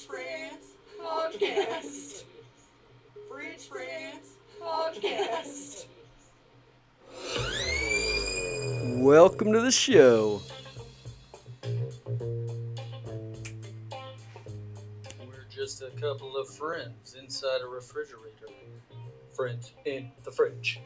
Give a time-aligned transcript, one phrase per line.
[0.00, 0.66] Fridge Friends
[1.02, 2.24] Podcast.
[3.28, 5.86] Fridge Friends Podcast.
[9.02, 10.40] Welcome to the show.
[15.18, 18.46] We're just a couple of friends inside a refrigerator.
[19.34, 20.80] Friends in the fridge.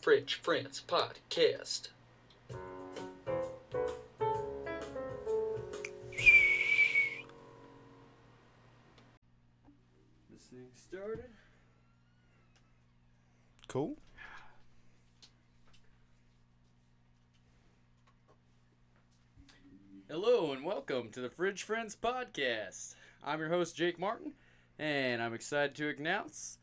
[0.00, 1.88] Fridge Friends Podcast.
[10.30, 11.26] This thing started.
[13.68, 13.98] Cool.
[20.08, 22.94] Hello and welcome to the Fridge Friends Podcast.
[23.22, 24.32] I'm your host, Jake Martin,
[24.78, 26.56] and I'm excited to announce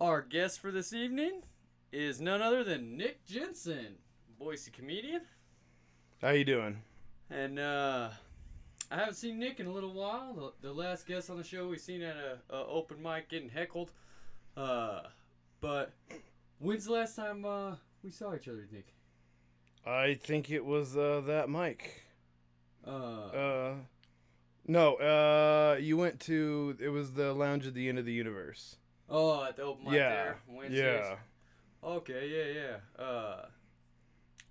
[0.00, 1.42] our guest for this evening
[1.92, 3.96] is none other than Nick Jensen,
[4.38, 5.22] Boise comedian.
[6.22, 6.82] How you doing?
[7.30, 8.10] And uh,
[8.90, 10.52] I haven't seen Nick in a little while.
[10.62, 13.48] The, the last guest on the show we seen at a, a open mic getting
[13.48, 13.90] heckled.
[14.56, 15.02] Uh,
[15.60, 15.92] but
[16.58, 18.94] when's the last time uh, we saw each other, Nick?
[19.86, 22.04] I think it was uh, that mic.
[22.86, 23.74] Uh, Uh,
[24.66, 24.94] no.
[24.96, 28.76] Uh, you went to it was the Lounge at the End of the Universe.
[29.08, 30.08] oh, at the open mic yeah.
[30.08, 30.80] there, Wednesdays.
[30.80, 31.16] Yeah.
[31.82, 32.60] Okay, yeah,
[32.98, 33.04] yeah.
[33.04, 33.46] Uh,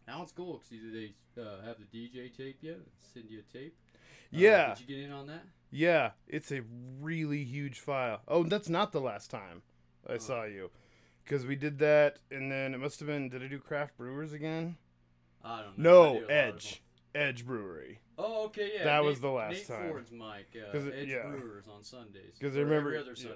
[0.07, 2.77] now it's cool because either they uh, have the DJ tape yet,
[3.13, 3.75] send you a tape.
[3.93, 3.95] Uh,
[4.31, 4.73] Yeah.
[4.75, 5.43] Did you get in on that?
[5.71, 6.11] Yeah.
[6.27, 6.61] It's a
[6.99, 8.21] really huge file.
[8.27, 9.61] Oh, that's not the last time
[10.07, 10.17] I Oh.
[10.17, 10.71] saw you,
[11.23, 13.29] because we did that, and then it must have been.
[13.29, 14.77] Did I do Craft Brewers again?
[15.43, 16.13] I don't know.
[16.13, 16.81] No, did a lot of Edge.
[17.15, 17.99] Edge Brewery.
[18.17, 18.83] Oh, okay, yeah.
[18.83, 19.89] That Nate- was the last Nate time.
[19.89, 21.27] Ford's mic, uh, 'Cause it- Edge yeah.
[21.27, 22.37] Brewers on Sundays.
[22.39, 23.29] 'Cause I remember- every other yeah.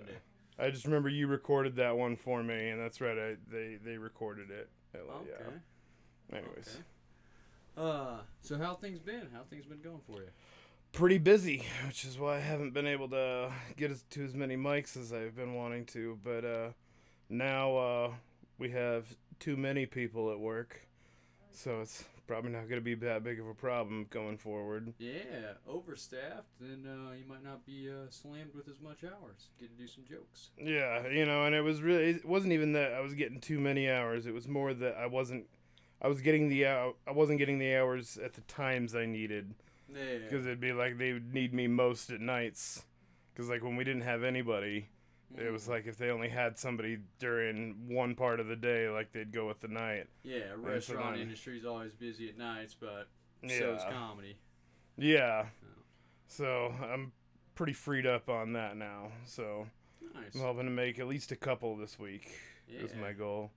[0.59, 3.17] I just remember you recorded that one for me, and that's right.
[3.17, 4.69] I, they they recorded it.
[4.95, 5.27] Okay.
[5.29, 6.37] Yeah.
[6.37, 6.77] Anyways.
[7.77, 7.89] Okay.
[7.89, 9.29] Uh, so how things been?
[9.33, 10.29] How things been going for you?
[10.93, 14.55] pretty busy, which is why I haven't been able to get as, to as many
[14.55, 16.17] mics as I've been wanting to.
[16.23, 16.69] But uh,
[17.29, 18.11] now uh,
[18.57, 19.05] we have
[19.39, 20.87] too many people at work,
[21.51, 24.93] so it's probably not going to be that big of a problem going forward.
[24.97, 29.49] Yeah, overstaffed, then uh, you might not be uh, slammed with as much hours.
[29.59, 30.49] Get to do some jokes.
[30.57, 33.59] Yeah, you know, and it was really it wasn't even that I was getting too
[33.59, 34.25] many hours.
[34.25, 35.45] It was more that I wasn't
[36.01, 39.55] I was getting the I wasn't getting the hours at the times I needed.
[39.93, 40.17] Yeah.
[40.23, 42.83] because it'd be like they would need me most at nights
[43.33, 44.89] because like when we didn't have anybody
[45.37, 49.11] it was like if they only had somebody during one part of the day like
[49.11, 53.07] they'd go with the night Yeah, so restaurant then- industry's always busy at nights, but
[53.47, 54.37] so is yeah comedy.
[54.97, 55.45] yeah
[56.27, 57.11] so i'm
[57.55, 59.67] pretty freed up on that now so
[60.13, 60.35] Nice.
[60.35, 62.31] i'm hoping to make at least a couple this week
[62.69, 63.01] is Yeah.
[63.01, 63.51] my goal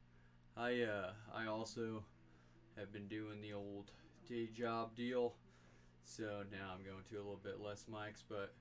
[0.59, 2.03] I uh I also
[2.79, 3.91] have been doing the old
[4.27, 5.35] day job deal.
[6.03, 8.55] So now I'm going to a little bit less mics, but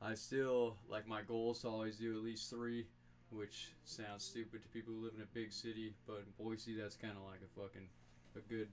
[0.00, 2.86] I still like my goal is to always do at least three,
[3.30, 6.96] which sounds stupid to people who live in a big city, but in Boise that's
[6.96, 7.88] kind of like a fucking
[8.36, 8.68] a good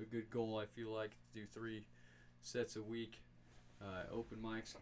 [0.00, 0.58] a good goal.
[0.58, 1.84] I feel like to do three
[2.40, 3.22] sets a week,
[3.80, 4.74] uh, open mics,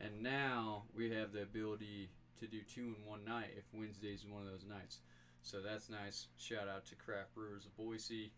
[0.00, 4.42] and now we have the ability to do two in one night if Wednesday's one
[4.42, 4.98] of those nights.
[5.42, 6.26] So that's nice.
[6.38, 8.32] Shout out to Craft Brewers of Boise.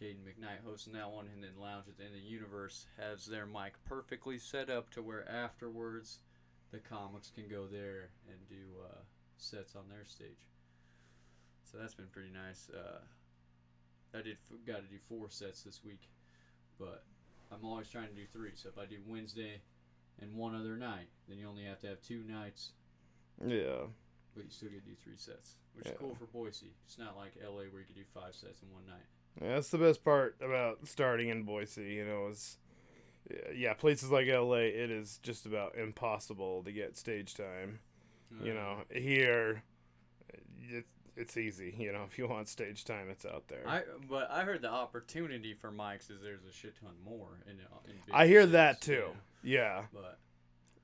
[0.00, 3.26] Caden McKnight hosting that one, and then Lounge at the End of the Universe has
[3.26, 6.20] their mic perfectly set up to where afterwards
[6.72, 8.98] the comics can go there and do uh,
[9.38, 10.48] sets on their stage.
[11.64, 12.68] So that's been pretty nice.
[12.70, 12.98] Uh,
[14.16, 16.08] I did f- got to do four sets this week,
[16.78, 17.04] but
[17.52, 18.52] I'm always trying to do three.
[18.54, 19.60] So if I do Wednesday
[20.20, 22.72] and one other night, then you only have to have two nights
[23.46, 23.86] yeah
[24.34, 26.72] but you still get to do three sets, which is cool for Boise.
[26.86, 29.04] It's not like LA where you could do five sets in one night.
[29.42, 32.56] Yeah, that's the best part about starting in Boise, you know, is
[33.54, 37.80] yeah, places like LA, it is just about impossible to get stage time.
[38.42, 39.62] You Uh, know, here
[40.68, 40.86] it,
[41.16, 41.74] it's easy.
[41.78, 43.62] You know, if you want stage time, it's out there.
[43.66, 47.56] I but I heard the opportunity for mics is there's a shit ton more in,
[47.60, 49.08] uh, in I hear that too.
[49.42, 49.80] yeah.
[49.82, 50.18] Yeah, But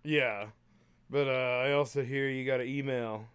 [0.02, 0.46] yeah.
[1.08, 3.26] But uh, I also hear you got to email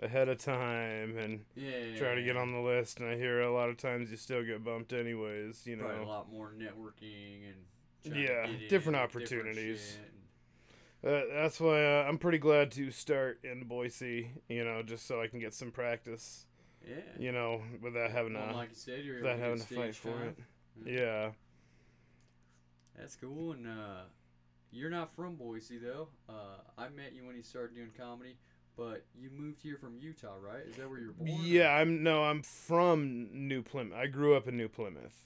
[0.00, 3.00] ahead of time and yeah, try to get on the list.
[3.00, 5.66] And I hear a lot of times you still get bumped anyways.
[5.66, 7.56] You Probably a lot more networking and
[8.14, 9.96] Yeah, in different and opportunities.
[9.96, 10.06] and-
[11.04, 14.30] uh, that's why uh, I'm pretty glad to start in Boise.
[14.48, 16.46] You know, just so I can get some practice.
[16.86, 16.96] yeah.
[17.18, 20.10] You know, without having Well, to like you said, you're without having to fight for
[20.12, 20.36] time.
[20.84, 20.92] it.
[20.92, 21.30] Yeah.
[22.98, 23.52] That's cool.
[23.52, 24.02] And uh,
[24.72, 26.08] you're not from Boise though.
[26.28, 28.36] Uh, I met you when you started doing comedy,
[28.76, 30.62] but you moved here from Utah, right?
[30.68, 31.30] Is that where you're born?
[31.30, 33.94] or- Yeah, I'm no, I'm from New Plymouth.
[33.96, 35.22] I grew up in New Plymouth.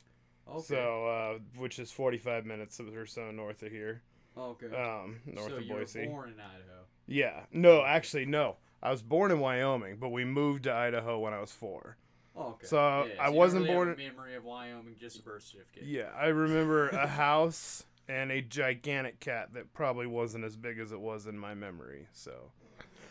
[0.50, 0.62] Okay.
[0.66, 4.02] So, uh, which is 45 minutes or so north of here,
[4.36, 4.66] okay.
[4.66, 5.52] um, north of Boise.
[5.52, 6.06] so of you Boise.
[6.06, 6.84] born in Idaho.
[7.06, 8.56] Yeah, no, actually, no.
[8.82, 11.96] I was born in Wyoming, but we moved to Idaho when I was four.
[12.36, 12.66] Oh, okay.
[12.66, 15.22] So, yeah, I you don't wasn't really born Have in- memory of Wyoming, just a
[15.22, 15.84] birth certificate.
[15.84, 20.90] Yeah, I remember a house and a gigantic cat that probably wasn't as big as
[20.92, 22.06] it was in my memory.
[22.12, 22.50] So,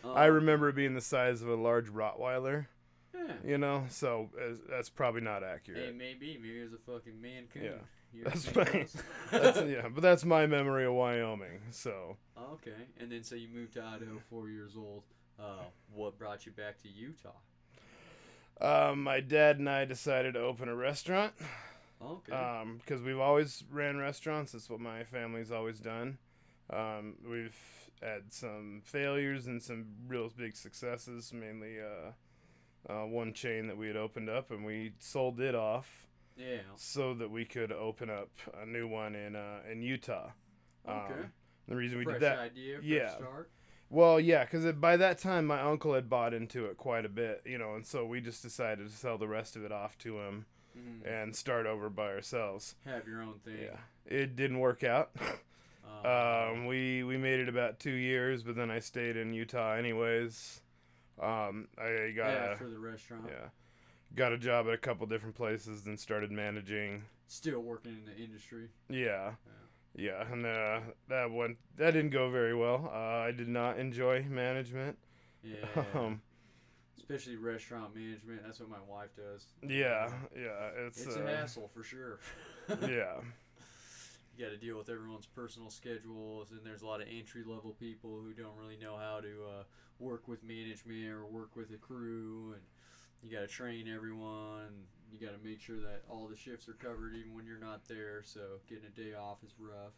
[0.02, 2.66] Um, I remember it being the size of a large Rottweiler.
[3.14, 3.32] Yeah.
[3.44, 5.96] You know, so uh, that's probably not Hey, accurate.
[5.96, 7.64] maybe, maybe it was a fucking Maine Coon.
[7.64, 8.24] Yeah.
[8.24, 8.86] That's fine.
[9.30, 11.60] That's, yeah, but that's my memory of Wyoming.
[11.70, 12.16] So,
[12.54, 15.04] okay, and then so you moved to Idaho, four years old.
[15.38, 15.62] Uh,
[15.94, 17.30] what brought you back to Utah?
[18.60, 21.32] um, my dad and I decided to open a restaurant.
[22.02, 22.32] Okay.
[22.32, 24.52] um, because we've always ran restaurants.
[24.52, 26.18] That's what my family's always done.
[26.70, 27.56] Um, we've
[28.02, 31.32] had some failures and some real big successes.
[31.32, 32.10] Mainly uh,
[32.88, 36.06] uh, one chain that we had opened up, and we sold it off
[36.36, 36.58] yeah.
[36.76, 38.30] so that we could open up
[38.62, 40.30] a new one in uh, in Utah.
[40.86, 41.28] Um, Okay.
[41.68, 42.78] the reason we Fresh did that, idea.
[42.82, 43.10] Yeah.
[43.10, 43.50] Start.
[43.90, 47.42] well, yeah, because by that time my uncle had bought into it quite a bit,
[47.44, 50.18] you know, and so we just decided to sell the rest of it off to
[50.20, 50.46] him
[50.78, 51.04] Mhm.
[51.06, 52.76] and start over by ourselves.
[52.84, 53.58] Have your own thing.
[53.60, 55.10] Yeah, it didn't work out.
[55.20, 55.26] Um,
[56.02, 60.62] Um, we we made it about two years, but then I stayed in Utah anyways.
[61.20, 63.24] Um, I got yeah, a for the restaurant.
[63.28, 63.48] yeah,
[64.14, 67.04] got a job at a couple different places, then started managing.
[67.26, 68.68] Still working in the industry.
[68.88, 69.32] Yeah,
[69.94, 72.90] yeah, and uh, that went that didn't go very well.
[72.92, 74.96] Uh, I did not enjoy management.
[75.42, 75.56] Yeah.
[75.94, 76.20] Um,
[76.96, 78.42] Especially restaurant management.
[78.44, 79.44] That's what my wife does.
[79.68, 82.20] yeah, yeah, it's, It's uh, a hassle for sure.
[82.82, 83.16] yeah,
[84.40, 88.20] got to deal with everyone's personal schedules, and there's a lot of entry level people
[88.24, 89.62] who don't really know how to uh,
[89.98, 92.62] work with management or work with a crew, and
[93.22, 94.86] you got to train everyone.
[95.12, 97.86] You got to make sure that all the shifts are covered even when you're not
[97.86, 98.22] there.
[98.24, 99.92] So getting a day off is rough.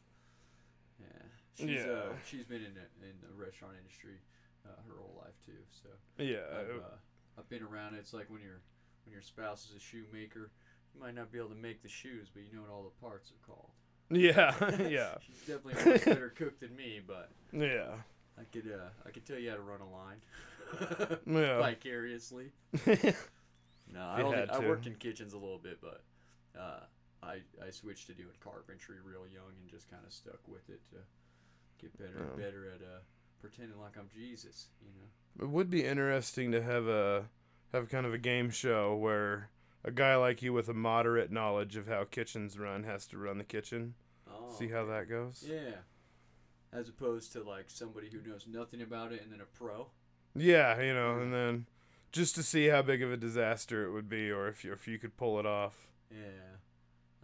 [0.98, 1.06] Yeah,
[1.54, 2.16] she's uh, Yeah.
[2.24, 4.18] she's been in the, in the restaurant industry
[4.66, 5.62] uh, her whole life too.
[5.70, 6.48] So yeah.
[6.50, 6.96] I've, uh,
[7.38, 7.98] I've been around it.
[7.98, 8.60] It's like when your
[9.04, 10.50] when your spouse is a shoemaker,
[10.94, 13.00] you might not be able to make the shoes, but you know what all the
[13.00, 13.70] parts are called.
[14.12, 14.54] Yeah,
[14.88, 17.94] yeah, She's definitely a much better cook than me, but yeah,
[18.38, 21.58] I could uh, I could tell you how to run a line yeah.
[21.58, 22.52] vicariously.
[23.92, 24.32] No, I don't.
[24.34, 26.02] Think, I worked in kitchens a little bit, but
[26.58, 26.80] uh,
[27.22, 30.80] I I switched to doing carpentry real young and just kind of stuck with it
[30.90, 30.96] to
[31.78, 32.44] get better and Yeah.
[32.44, 33.00] better at uh,
[33.40, 34.68] pretending like I'm Jesus.
[34.80, 35.44] You know.
[35.44, 37.24] It would be interesting to have a
[37.72, 39.50] have kind of a game show where
[39.84, 43.36] a guy like you with a moderate knowledge of how kitchens run has to run
[43.36, 43.94] the kitchen.
[44.52, 45.44] See how that goes?
[45.46, 45.76] Yeah.
[46.72, 49.88] As opposed to like somebody who knows nothing about it and then a pro.
[50.34, 51.32] Yeah, you know, and mm-hmm.
[51.32, 51.66] then
[52.10, 54.88] just to see how big of a disaster it would be, or if you if
[54.88, 55.74] you could pull it off.
[56.10, 56.52] Yeah.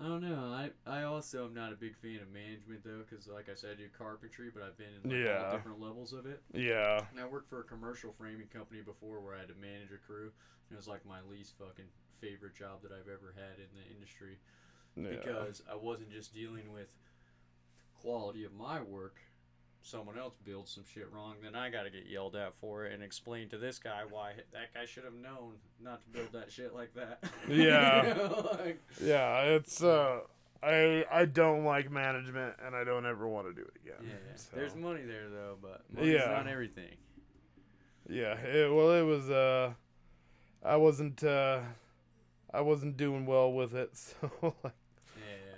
[0.01, 0.55] I don't know.
[0.55, 3.71] I, I also am not a big fan of management though, because like I said,
[3.73, 5.47] I do carpentry, but I've been in like, Yeah.
[5.47, 6.41] all different levels of it.
[6.55, 9.91] Yeah, And I worked for a commercial framing company before where I had to manage
[9.91, 10.31] a crew.
[10.71, 11.91] And it was like my least fucking
[12.21, 14.39] favorite job that I've ever had in the industry
[14.95, 16.95] yeah, because I wasn't just dealing with
[18.03, 19.17] quality of my work.
[19.81, 23.03] Someone else builds some shit wrong, then I gotta get yelled at for it and
[23.03, 26.75] explain to this guy why that guy should have known not to build that shit
[26.75, 27.23] like that.
[27.49, 28.07] Yeah.
[28.09, 29.41] You know, like- yeah.
[29.43, 30.21] It's uh,
[30.63, 34.03] I I don't like management, and I don't ever want to do it again.
[34.03, 34.37] yeah.
[34.37, 34.57] so.
[34.57, 36.27] There's money there though, but money's Yeah.
[36.33, 36.97] not everything.
[38.11, 39.31] Yeah, it, well, it was.
[39.31, 39.73] Uh,
[40.65, 41.23] I wasn't.
[41.23, 41.61] Uh,
[42.53, 44.73] I wasn't doing well with it, so like.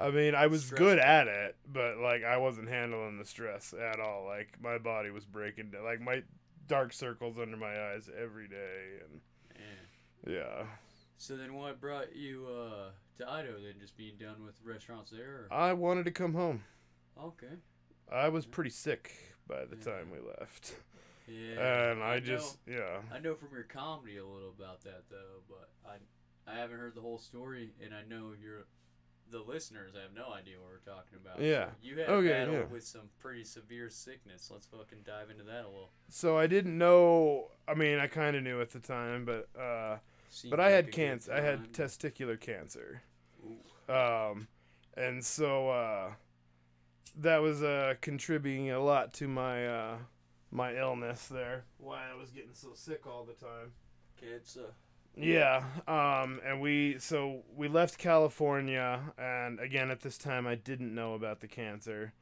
[0.00, 4.00] I mean, I was good at it, but like, I wasn't handling the stress at
[4.00, 4.24] all.
[4.26, 5.84] Like, my body was breaking down.
[5.84, 6.22] Like, my
[6.66, 9.20] dark circles under my eyes every day, and
[10.26, 10.32] yeah.
[10.34, 10.62] yeah,
[11.18, 13.54] So then, what brought you uh, to Idaho?
[13.60, 15.46] Then just being done with restaurants there?
[15.50, 15.52] Or?
[15.52, 16.62] I wanted to come home.
[17.22, 17.54] Okay.
[18.10, 19.12] I was pretty sick
[19.46, 19.84] by the Yeah.
[19.96, 20.74] time we left,
[21.28, 21.90] Yeah.
[21.90, 23.02] and I, know- just yeah.
[23.12, 25.96] I know from your comedy a little about that though, but I
[26.50, 28.64] I haven't heard the whole story, and I know you're
[29.30, 31.40] the listeners have no idea what we're talking about.
[31.40, 31.66] Yeah.
[31.66, 32.64] So you had Okay, a battle yeah.
[32.64, 34.50] with some pretty severe sickness.
[34.52, 35.90] Let's fucking dive into that a little.
[36.08, 37.48] So I didn't know.
[37.68, 39.98] I mean, I kind of knew at the time, but uh,
[40.30, 41.32] Seems but I had good cancer.
[41.32, 43.02] I had testicular cancer.
[43.44, 43.92] Ooh.
[43.94, 44.48] um,
[44.96, 46.10] and so uh,
[47.18, 49.96] that was uh, contributing a lot to my uh,
[50.50, 51.64] my illness there.
[51.78, 53.72] Why I was getting so sick all the time.
[54.20, 54.74] Cancer.
[55.16, 60.94] Yeah, um, and we so we left California, and again at this time I didn't
[60.94, 62.12] know about the cancer.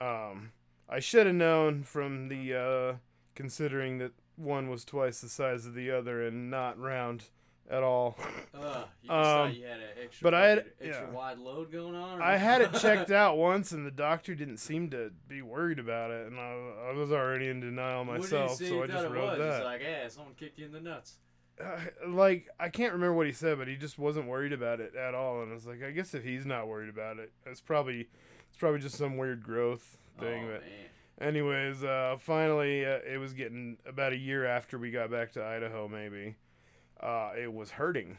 [0.00, 0.52] Um,
[0.88, 2.96] I should have known from the uh,
[3.34, 7.24] considering that one was twice the size of the other and not round
[7.70, 8.16] at all.
[8.54, 11.10] Uh, you just Um, thought you had an extra, but I had- extra yeah.
[11.10, 12.20] wide load going on.
[12.22, 16.10] I had it checked out once, and the doctor didn't seem to be worried about
[16.10, 19.08] it, and I, I was already in denial What did he myself, so I just
[19.08, 19.38] wrote was?
[19.38, 19.54] that.
[19.58, 21.16] He's like, yeah, someone kicked you in the nuts.
[22.08, 25.14] Like I can't remember what he said, but he just wasn't worried about it at
[25.14, 28.08] all, and I was like, I guess if he's not worried about it, it's probably
[28.48, 30.44] it's probably just some weird growth thing.
[30.44, 31.28] oh, but man.
[31.28, 35.44] anyways, uh, finally, uh, it was getting about a year after we got back to
[35.44, 36.36] Idaho, maybe.
[37.00, 38.18] Uh, it was hurting,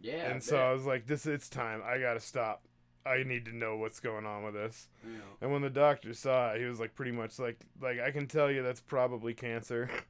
[0.00, 0.14] Yeah.
[0.14, 0.64] I and so bet.
[0.64, 1.82] I was like, this it's time.
[1.84, 2.62] I gotta stop.
[3.04, 4.88] I need to know what's going on with this.
[5.04, 5.18] Yeah.
[5.40, 8.26] And when the doctor saw it, he was like, pretty much like, like I can
[8.26, 9.88] tell you that's probably cancer.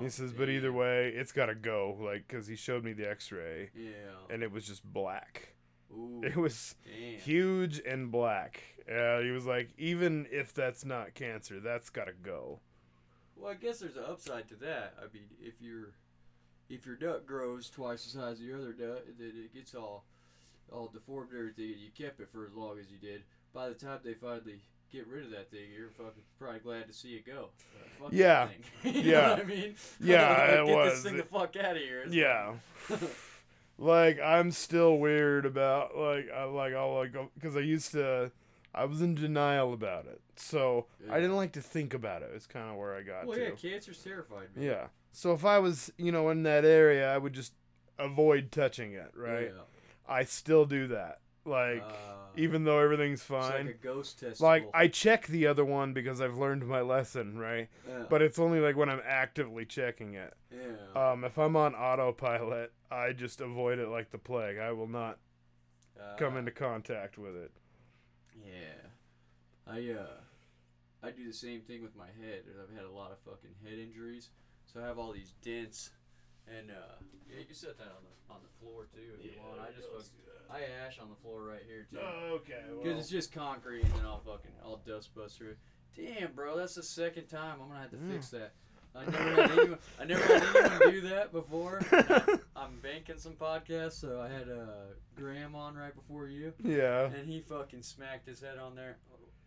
[0.00, 1.96] He says, but either way, it's gotta go.
[2.00, 3.90] Like, cause he showed me the X-ray, Yeah.
[4.30, 5.54] and it was just black.
[5.92, 7.18] Ooh, It was damn.
[7.20, 8.60] huge and black.
[8.90, 12.60] Uh, he was like, even if that's not cancer, that's gotta go.
[13.36, 14.94] Well, I guess there's an upside to that.
[14.98, 15.92] I mean, if your
[16.68, 20.04] if your duck grows twice the size of your other duck, then it gets all
[20.72, 23.22] all deformed and everything, and you kept it for as long as you did.
[23.52, 24.60] By the time they finally
[24.92, 27.50] get rid of that thing, you're fucking probably glad to see it go.
[27.74, 28.48] Uh, fuck Yeah.
[28.84, 29.20] Yeah.
[29.20, 29.74] know what I mean?
[30.00, 31.02] Yeah, Get it this was.
[31.02, 32.04] thing the fuck out of here.
[32.08, 32.54] Yeah.
[33.78, 38.32] Like I'm still weird about like I like I'll like because I used to
[38.74, 42.30] I was in denial about it, so I didn't like to think about it.
[42.34, 43.44] It's kind of where I got well, to.
[43.44, 44.66] yeah, cancer's terrified me.
[44.66, 44.86] Yeah.
[45.12, 47.52] So if I was, you know, in that area, I would just
[47.98, 49.50] avoid touching it, right?
[49.54, 49.62] Yeah.
[50.08, 51.20] I still do that.
[51.46, 53.68] Like Uh, even though everything's it's like fine.
[53.68, 54.40] a ghost test.
[54.40, 57.68] Like I check the other one because I've learned my lesson, right?
[57.88, 58.04] yeah.
[58.10, 60.34] But it's only like when I'm actively checking it.
[60.50, 61.12] yeah.
[61.12, 64.58] Um, if I'm on autopilot, I just avoid it like the plague.
[64.58, 65.18] I will not
[66.16, 67.52] come Uh, into contact with it.
[68.34, 68.90] Yeah,
[69.66, 70.20] I uh,
[71.02, 72.44] I do the same thing with my head.
[72.62, 74.30] I've had a lot of fucking head injuries,
[74.66, 75.90] so I have all these dents,
[76.48, 76.94] and uh,
[77.30, 79.60] yeah, you can set that on the on the floor too if you want.
[79.60, 80.10] I just fucking,
[80.50, 82.62] I ash on the floor right here too, Oh okay.
[82.82, 85.58] because it's just concrete, and then I'll fucking I'll dust bust through it.
[85.96, 88.12] Damn, bro, that's the second time I'm gonna have to Mm.
[88.12, 88.52] fix that.
[88.94, 91.82] I never had anyone, I never had anyone do that before.
[92.56, 96.54] I'm banking some podcasts, so I had uh, Graham on right before you.
[96.64, 97.04] yeah.
[97.06, 98.96] And he fucking smacked his head on there.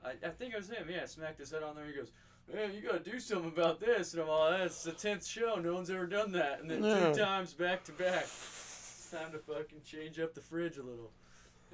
[0.05, 0.87] I, I think it was him.
[0.89, 1.85] Yeah, smacked his head on there.
[1.85, 2.11] He goes,
[2.53, 5.55] "Man, you gotta do something about this." And I'm all, "That's the tenth show.
[5.55, 7.11] No one's ever done that." And then Yeah.
[7.13, 8.23] two times back to back.
[8.23, 11.11] It's time to fucking change up the fridge a little.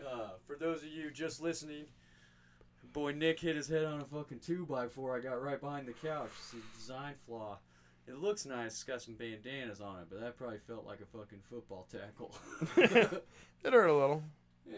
[0.06, 1.86] Uh, for those of you just listening,
[2.94, 5.16] boy Nick hit his head on a fucking two by four.
[5.16, 6.32] I got right behind the couch.
[6.38, 7.60] It's a design flaw.
[8.08, 8.74] It looks nice.
[8.74, 12.36] It's got some bandanas on it, but that probably felt like a fucking football tackle.
[13.64, 14.22] It hurt a little.
[14.70, 14.78] yeah.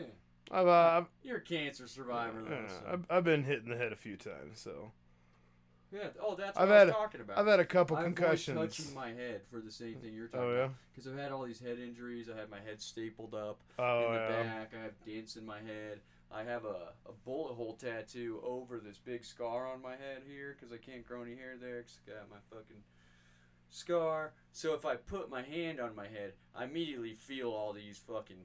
[0.49, 2.65] I've, uh, You're a cancer survivor, though.
[2.69, 2.85] so.
[2.89, 4.93] I've, I've been hitting the head a few times, so
[5.91, 6.09] Yeah.
[6.21, 7.37] Oh, that's I've what I was talking about.
[7.37, 8.57] I've had a couple concussions.
[8.77, 10.61] touching my head for the same thing you're oh, talking Oh about.
[10.69, 10.69] yeah.
[10.93, 12.27] Because I've had all these head injuries.
[12.33, 14.43] I had my head stapled up Oh in the yeah.
[14.43, 14.71] back.
[14.77, 16.01] I have dents in my head.
[16.29, 20.57] I have a, a bullet hole tattoo over this big scar on my head here
[20.59, 22.83] because I can't grow any hair there because I got my fucking
[23.69, 24.33] scar.
[24.51, 28.43] So if I put my hand on my head, I immediately feel all these fucking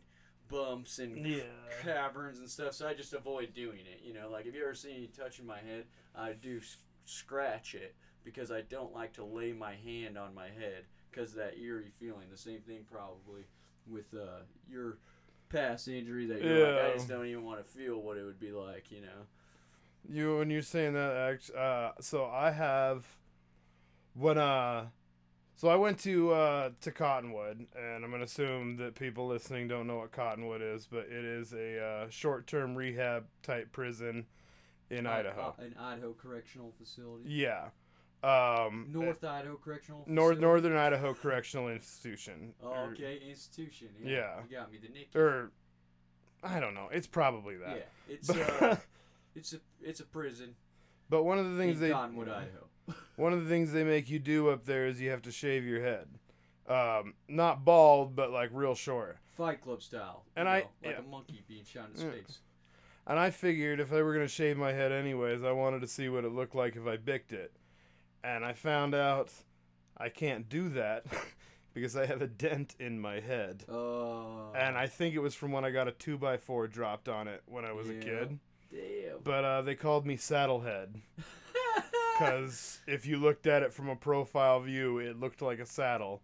[0.49, 1.43] bumps and Yeah.
[1.83, 4.01] caverns and stuff, so I just avoid doing it.
[4.05, 6.61] You know, like if you ever seen me touching my head, I do
[7.05, 7.95] scratch it
[8.25, 11.93] because I don't like to lay my hand on my head because of that eerie
[11.99, 12.29] feeling.
[12.31, 13.43] The same thing probably
[13.87, 14.99] with uh, your
[15.49, 18.41] past injury that you're like, I just don't even want to feel what it would
[18.41, 18.91] be like.
[18.91, 19.27] You know.
[20.09, 23.07] You when you're saying that, uh, so I have
[24.15, 24.87] when uh,
[25.55, 29.87] so I went to uh to Cottonwood, and I'm gonna assume that people listening don't
[29.87, 34.27] know what Cottonwood is, but it is a uh, short-term rehab type prison
[34.93, 35.55] in Uh, Idaho.
[35.59, 37.25] uh, an Idaho Correctional Facility.
[37.31, 37.71] Yeah.
[38.23, 40.05] Um, North Idaho Correctional.
[40.07, 40.41] North Facility?
[40.43, 42.55] Northern Idaho Correctional Institution.
[42.63, 43.89] Oh, Or- okay, institution.
[44.01, 44.43] Yeah, Yeah.
[44.49, 44.79] You got me.
[44.79, 45.17] The Nick.
[45.17, 45.51] Or,
[46.43, 46.89] I don't know.
[46.93, 47.89] It's probably yeah, that.
[48.09, 48.77] it's But, uh,
[49.35, 50.55] it's a it's a prison
[51.09, 52.67] but one of the things in they Cottonwood, Idaho.
[53.17, 55.65] one of the things they make you do up there is you have to shave
[55.65, 56.09] your head.
[56.69, 59.19] Um, not bald, but like real short.
[59.37, 60.25] Fight Club style.
[60.37, 61.01] And you I- know, like yeah.
[61.01, 62.13] a monkey being shot in Yeah.
[62.13, 62.39] space.
[63.07, 66.09] And I figured if I were gonna shave my head anyways, I wanted to see
[66.09, 67.53] what it looked like if I bicked it.
[68.23, 69.31] And I found out
[69.97, 71.05] I can't do that
[71.75, 73.65] because I have a dent in my head.
[73.69, 74.53] Oh.
[74.57, 77.27] And I think it was from when I got a two by four dropped on
[77.27, 78.39] it when I was a kid.
[78.71, 79.19] damn.
[79.25, 81.01] But uh, they called me Saddlehead
[82.19, 86.23] because if you looked at it from a profile view, it looked like a saddle.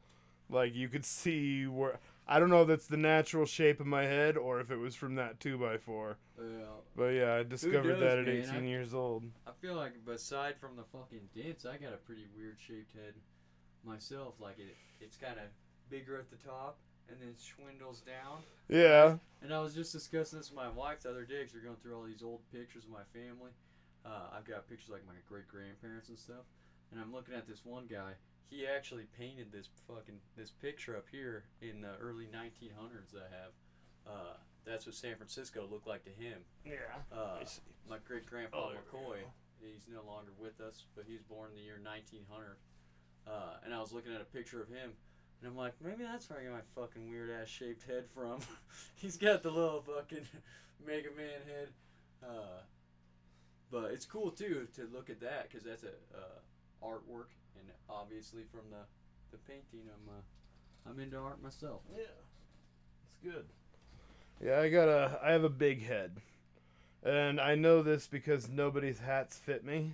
[0.48, 4.02] Like you could see where I don't know if that's the natural shape of my
[4.02, 6.18] head or if it was from that two by four.
[6.38, 6.44] yeah.
[6.94, 8.36] But yeah, I discovered does, that at man?
[8.36, 9.24] 18 I- years old.
[9.46, 13.14] I feel like aside from the fucking dents, I got a pretty weird shaped head.
[13.84, 14.34] myself.
[14.40, 15.46] Like it, it's kind of
[15.88, 18.42] bigger at the top and then swindles down.
[18.68, 19.16] Yeah.
[19.42, 21.76] And I was just discussing this with my wife the other day because we're going
[21.82, 23.52] through all these old pictures of my family.
[24.04, 26.44] Uh, I've got pictures like my great grandparents and stuff,
[26.92, 28.12] and I'm looking at this one guy.
[28.50, 33.14] He actually painted this fucking this picture up here in the early 1900s.
[33.14, 33.52] I have.
[34.06, 36.38] Uh, that's what San Francisco looked like to him.
[36.64, 36.72] Yeah.
[37.12, 37.60] Uh, I see.
[37.88, 39.18] my great grandpa Oh, McCoy.
[39.60, 42.56] He's no longer with us, but he was born in the year 1900.
[43.26, 44.92] Uh, and I was looking at a picture of him,
[45.42, 48.40] and I'm like, maybe that's where I get my fucking weird ass shaped head from.
[48.94, 50.26] He's got the little fucking
[50.86, 51.68] Mega Man head.
[52.22, 52.62] Uh,
[53.70, 57.28] but it's cool too to look at that because that's a uh, artwork,
[57.60, 58.84] and obviously from the
[59.30, 61.82] the painting, I'm uh, I'm into art myself.
[61.94, 62.02] Yeah.
[63.04, 63.44] It's good.
[64.44, 66.12] Yeah, I got a I have a big head.
[67.04, 69.92] And I know this because nobody's hats fit me.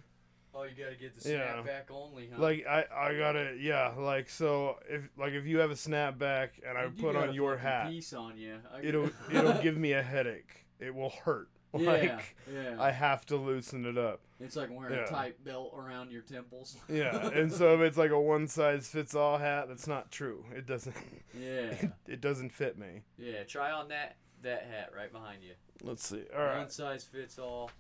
[0.54, 1.56] Oh, you gotta get the Yeah.
[1.56, 2.40] snapback only, huh?
[2.40, 6.50] Like I I got to yeah, like so if like if you have a snapback
[6.66, 8.56] and I You put on your hat, piece on you.
[8.73, 10.64] I- it'll it'll give me a headache.
[10.80, 11.49] It will hurt.
[11.78, 12.76] Yeah, Like yeah.
[12.78, 14.21] I have to loosen it up.
[14.40, 15.04] It's like wearing Yeah.
[15.04, 16.76] a tight belt around your temples.
[16.88, 20.45] Yeah, and so if it's like a one size fits all hat, that's not true.
[20.54, 20.95] It doesn't
[21.38, 21.75] yeah,
[22.07, 23.02] it doesn't fit me.
[23.19, 23.43] yeah.
[23.45, 25.54] Try on that that hat right behind you.
[25.83, 26.23] Let's see.
[26.37, 26.59] All right.
[26.59, 27.71] One size fits all.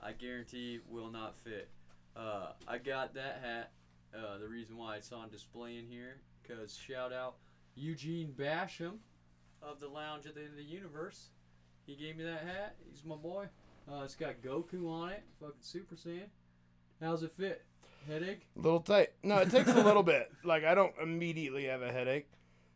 [0.00, 1.68] I guarantee will not fit.
[2.16, 3.70] Uh, I got that hat.
[4.16, 7.34] Uh, the reason why it's on display in here, cause shout out
[7.74, 8.98] Eugene Basham
[9.62, 11.28] of the Lounge at the End of the Universe.
[11.86, 12.76] He gave me that hat.
[12.90, 13.46] He's my boy.
[13.90, 15.22] Uh, it's got Goku on it.
[15.40, 16.28] Fucking Super Saiyan.
[17.00, 17.64] How's it fit?
[18.06, 18.46] Headache?
[18.56, 19.10] A little tight.
[19.22, 20.30] No, it takes a little bit.
[20.44, 22.28] Like I don't immediately have a headache,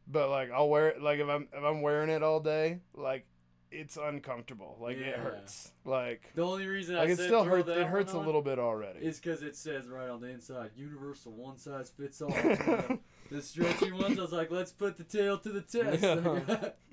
[0.07, 1.03] but like I'll wear it.
[1.03, 3.27] Like if I'm if I'm wearing it all day, like
[3.71, 4.79] it's uncomfortable.
[4.81, 5.73] Like it hurts.
[5.85, 7.69] Like The only reason I like it said still hurts.
[7.69, 9.01] It hurts a little bit already.
[9.01, 12.33] It's because it says right on the inside, universal one size fits all.
[12.35, 12.99] It's one of
[13.31, 14.19] the stretchy ones.
[14.19, 16.03] I was like, let's put the tail to the test.
[16.03, 16.71] Yeah.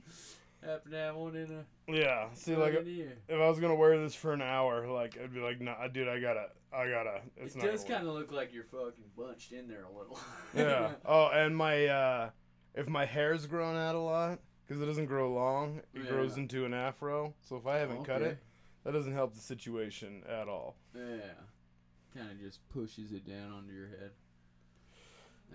[0.65, 1.93] Happen to one in a.
[1.93, 2.27] yeah.
[2.33, 5.61] See, like if I was gonna wear this for an hour, like I'd be like,
[5.61, 7.21] nah, dude, I gotta, I gotta.
[7.37, 7.67] It's It not.
[7.71, 10.19] does kind of look like you're fucking bunched in there a little.
[10.55, 10.91] Yeah.
[11.05, 12.29] Oh, and my uh,
[12.73, 16.09] if my hair's grown out a lot, because it doesn't grow long, it Yeah.
[16.11, 17.33] grows into an afro.
[17.41, 18.31] So if I haven't cut Okay.
[18.31, 18.37] it,
[18.83, 20.75] that doesn't help the situation at all.
[20.95, 21.03] Yeah.
[22.15, 24.11] Kind of just pushes it down onto your head.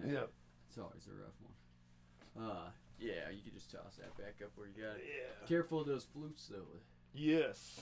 [0.07, 0.31] Yep.
[0.69, 2.51] It's always a rough one.
[2.51, 2.71] Uh,
[3.01, 5.05] yeah, you can just toss that back up where you got it.
[5.07, 5.47] Yeah.
[5.49, 6.81] Careful of those flutes, though.
[7.15, 7.81] Yes.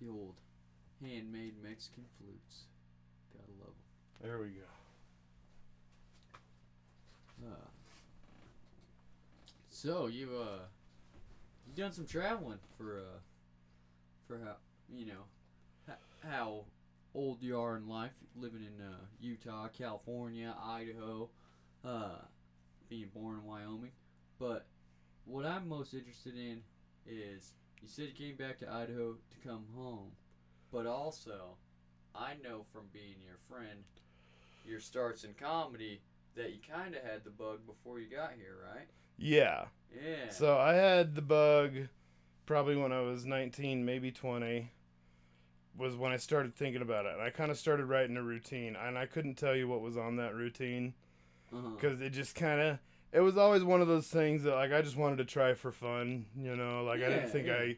[0.00, 0.34] The old
[1.02, 2.64] handmade Mexican flutes.
[3.32, 4.28] Gotta love them.
[4.28, 4.62] There we go.
[7.44, 7.68] Uh,
[9.68, 10.60] so you uh
[11.66, 13.18] you done some traveling for uh
[14.26, 14.56] for how
[14.90, 15.94] you know
[16.26, 16.64] how
[17.14, 21.28] old you are in life living in uh, Utah, California, Idaho,
[21.84, 22.18] uh
[22.88, 23.92] being born in Wyoming.
[24.38, 24.66] But
[25.24, 26.60] what I'm most interested in
[27.06, 30.10] is you said you came back to Idaho to come home,
[30.72, 31.56] but also
[32.14, 33.84] I know from being your friend
[34.66, 36.00] your starts in comedy
[36.34, 38.88] that you kind of had the bug before you got here, right?
[39.16, 39.66] Yeah.
[39.94, 40.30] Yeah.
[40.30, 41.72] So I had the bug
[42.44, 44.70] probably when I was 19, maybe 20
[45.78, 47.12] was when I started thinking about it.
[47.14, 49.96] And I kind of started writing a routine and I couldn't tell you what was
[49.96, 50.94] on that routine
[51.52, 51.76] uh-huh.
[51.78, 52.78] cuz it just kind of
[53.12, 55.72] it was always one of those things that like I just wanted to try for
[55.72, 57.54] fun, you know, like I didn't think yeah.
[57.54, 57.76] I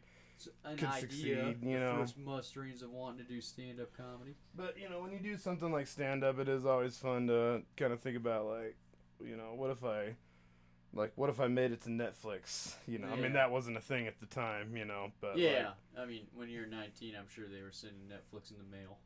[0.64, 1.96] an could idea, succeed, you know.
[1.98, 4.34] first musterings of wanting to do stand-up comedy.
[4.54, 7.62] But you know, when you do something like stand up, it is always fun to
[7.76, 8.76] kind of think about like,
[9.24, 10.14] you know, what if I,
[10.94, 12.74] like, what if I made it to Netflix?
[12.86, 15.70] You know, I mean that wasn't a thing at the time, you know, but yeah,
[15.96, 18.98] like, I mean, when you're 19, I'm sure they were sending Netflix in the mail.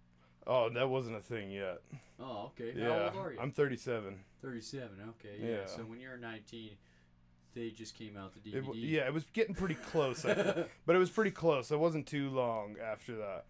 [0.46, 1.81] Oh, that wasn't a thing yet.
[2.20, 2.72] Oh, okay.
[2.78, 3.38] How yeah, old are you?
[3.40, 4.18] I'm 37.
[4.42, 4.90] 37.
[5.11, 5.37] Okay.
[5.40, 5.48] Yeah.
[5.48, 5.66] Yeah.
[5.66, 6.70] So when you're 19,
[7.55, 8.55] they just came out the DVD.
[8.57, 11.70] It, w- yeah, it was getting pretty close, but it was pretty close.
[11.70, 13.44] It wasn't too long after that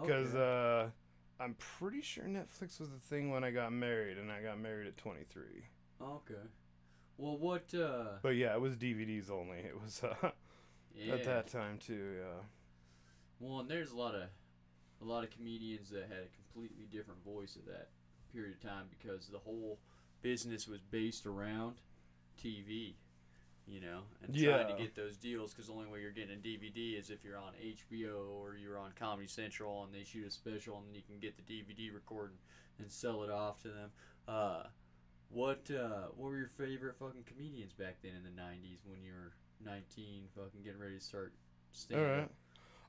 [0.00, 0.86] because Okay.
[1.40, 4.58] uh, I'm pretty sure Netflix was the thing when I got married, and I got
[4.60, 5.42] married at 23.
[6.02, 6.34] okay.
[7.16, 7.74] Well, what?
[7.74, 9.58] uh But yeah, it was DVDs only.
[9.58, 10.30] It was uh,
[10.94, 11.14] Yeah.
[11.14, 12.14] at that time too.
[12.20, 12.42] Yeah.
[13.40, 14.22] Well, and there's a lot of
[15.02, 17.88] a lot of comedians that had a completely different voice at that
[18.32, 19.78] period of time because the whole
[20.22, 21.76] business was based around
[22.42, 22.94] TV,
[23.66, 26.38] you know, and trying to get those deals because the only way you're getting a
[26.38, 30.30] DVD is if you're on HBO or you're on Comedy Central and they shoot a
[30.30, 32.36] special and you can get the DVD recording
[32.78, 33.90] and sell it off to them.
[34.26, 34.62] Uh,
[35.30, 39.12] what uh, what were your favorite fucking comedians back then in the '90s when you
[39.12, 39.32] were
[39.64, 41.32] 19, fucking getting ready to start
[41.72, 42.30] stand up?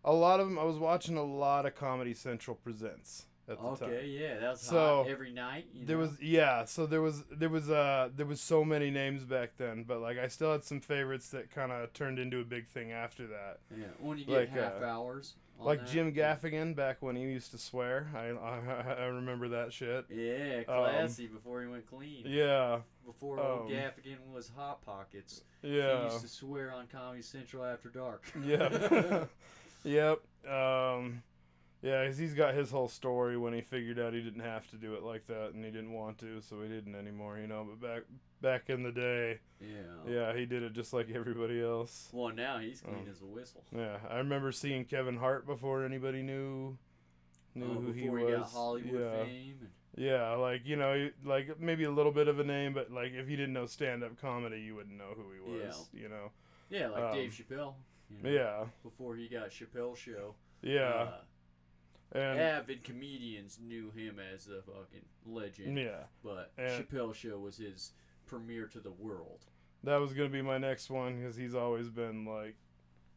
[0.05, 0.57] A lot of them.
[0.57, 3.89] I was watching a lot of Comedy Central presents at the time.
[3.93, 5.67] Okay, yeah, that was So, hot every night.
[5.73, 6.03] You There know?
[6.03, 9.83] was yeah, so there was there was uh there was so many names back then,
[9.83, 12.91] but like I still had some favorites that kind of turned into a big thing
[12.91, 13.59] after that.
[13.75, 13.85] yeah.
[13.99, 15.33] When you get like, half uh, hours.
[15.59, 15.89] like that.
[15.89, 18.07] Jim Gaffigan back when he used to swear.
[18.15, 20.05] I I, I remember that shit.
[20.09, 22.23] Yeah, classy before he went clean.
[22.25, 25.41] Yeah, Before old um, Gaffigan was hot pockets.
[25.61, 25.97] Yeah.
[25.97, 28.23] He used to swear on Comedy Central after dark.
[28.45, 28.69] yeah,
[29.83, 30.19] yep.
[30.47, 31.23] Um,
[31.81, 34.75] yeah, 'cause he's got his whole story when he figured out he didn't have to
[34.77, 37.37] do it like that, and he didn't want to, so he didn't anymore.
[37.37, 38.03] You know, but back
[38.41, 39.67] back in the day, yeah.
[40.07, 42.09] yeah, he did it just like everybody else.
[42.11, 43.63] Well, now he's clean Um, as a whistle.
[43.75, 46.77] Yeah, I remember seeing Kevin Hart before anybody knew
[47.55, 48.35] knew Oh, who he before was.
[48.39, 49.23] got Hollywood yeah.
[49.23, 49.57] fame.
[49.61, 53.13] And, Yeah, like you know, like maybe a little bit of a name, but like
[53.13, 55.89] if you didn't know stand-up comedy, you wouldn't know who he was.
[55.93, 56.01] Yeah.
[56.01, 56.31] You know.
[56.69, 57.73] yeah, like Um, Dave Chappelle.
[58.09, 60.35] You know, Yeah, Before he got Chappelle Show.
[60.61, 60.81] yeah,
[62.13, 65.77] Uh, and avid comedians knew him as the fucking legend.
[65.77, 67.93] yeah, But And- Chappelle Show was his
[68.25, 69.45] premiere to the world.
[69.83, 72.55] that was gonna be my next one because he's always been like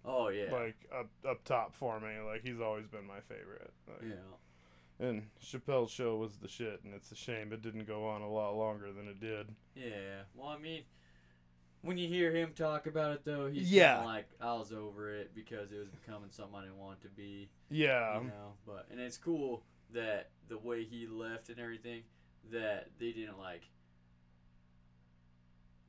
[0.05, 0.52] Oh yeah.
[0.52, 2.18] like up up top for me.
[2.20, 3.72] Like he's always been my favorite.
[3.88, 5.07] Like, yeah.
[5.07, 8.28] And Chappelle's show was the shit, and it's a shame it didn't go on a
[8.31, 9.48] lot longer than it did.
[9.74, 10.22] Yeah.
[10.35, 10.85] Well, I mean,
[11.83, 14.03] when you hear him talk about it, though, he's Yeah.
[14.05, 17.51] like, I was over it because it was becoming something I didn't want to be.
[17.71, 18.55] Yeah, you know.
[18.66, 22.03] But and it's cool that the way he left and everything,
[22.51, 23.62] that they didn't like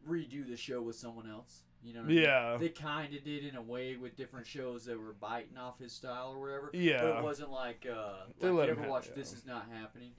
[0.08, 1.62] redo the show with someone else.
[1.84, 2.24] You know what I mean?
[2.24, 5.80] yeah, They kind of did in a way with different shows that were biting off
[5.80, 6.70] his style or whatever.
[6.74, 9.16] Yeah, but it wasn't like, uh, They like let you ever watch yeah.
[9.16, 10.12] This Is Not Happening?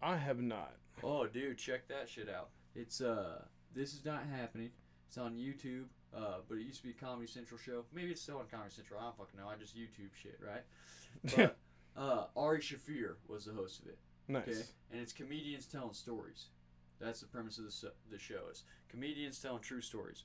[0.00, 0.74] I have not.
[1.02, 2.48] Oh, dude, check that shit out.
[2.74, 3.42] It's uh,
[3.74, 4.70] this is not happening.
[5.08, 5.84] It's on YouTube.
[6.16, 7.84] Uh, but it used to be Comedy Central show.
[7.92, 9.00] Maybe it's still on Comedy Central.
[9.00, 9.48] I don't fucking know.
[9.48, 10.62] I just YouTube shit, right?
[11.36, 11.56] But
[12.00, 13.98] uh, Ari Shaffir was the host of it.
[14.28, 14.42] nice.
[14.48, 16.46] Okay, and it's comedians telling stories.
[17.00, 18.44] That's the premise of the so- the show.
[18.50, 20.24] Is comedians telling true stories.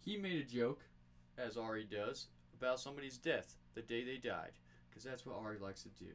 [0.00, 0.80] He made a joke,
[1.38, 2.26] as Ari does,
[2.58, 4.52] about somebody's death the day they died,
[4.88, 6.10] because that's what Ari likes to do.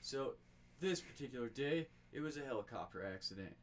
[0.00, 0.34] So
[0.80, 3.54] this particular day, it was a helicopter accident,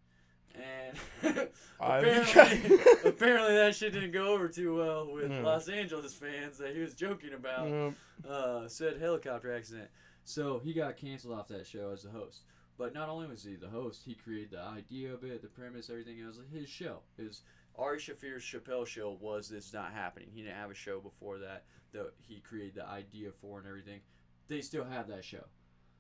[0.55, 0.97] and
[1.79, 5.41] apparently, apparently that shit didn't go over too well with No.
[5.41, 7.93] Los Angeles fans that he was joking about
[8.27, 9.89] uh, said helicopter accident.
[10.23, 12.41] So he got canceled off that show as the host.
[12.77, 15.89] But not only was he the host, he created the idea of it, the premise,
[15.89, 16.17] everything.
[16.17, 16.99] It was his show.
[17.17, 17.41] His
[17.75, 20.29] Ari Shaffir's Chappelle show was this not happening.
[20.33, 23.99] He didn't have a show before that that he created the idea for and everything.
[24.47, 25.45] They still have that show.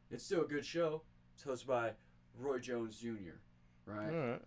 [0.09, 1.03] It's still a good show.
[1.35, 1.91] It's hosted by
[2.37, 3.39] Roy Jones Jr.
[3.91, 4.13] Right.
[4.13, 4.41] all right.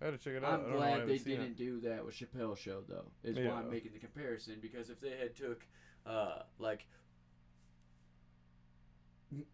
[0.00, 0.52] I had to check it out.
[0.52, 3.06] I'm don't know, I glad they didn't do that with Chappelle's show though.
[3.24, 5.66] Is why I'm making the comparison because if they had took
[6.06, 6.86] uh like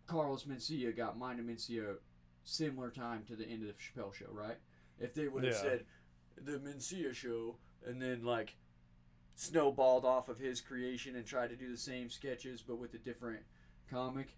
[0.06, 1.96] Carlos Mencia got Mind of Mencia
[2.44, 4.58] similar time to the end of the Chappelle show, right?
[4.98, 5.60] If they would have Yeah.
[5.60, 5.86] said
[6.36, 8.56] the Mencia show and then like
[9.34, 12.98] snowballed off of his creation and tried to do the same sketches but with a
[12.98, 13.42] different
[13.88, 14.36] comic,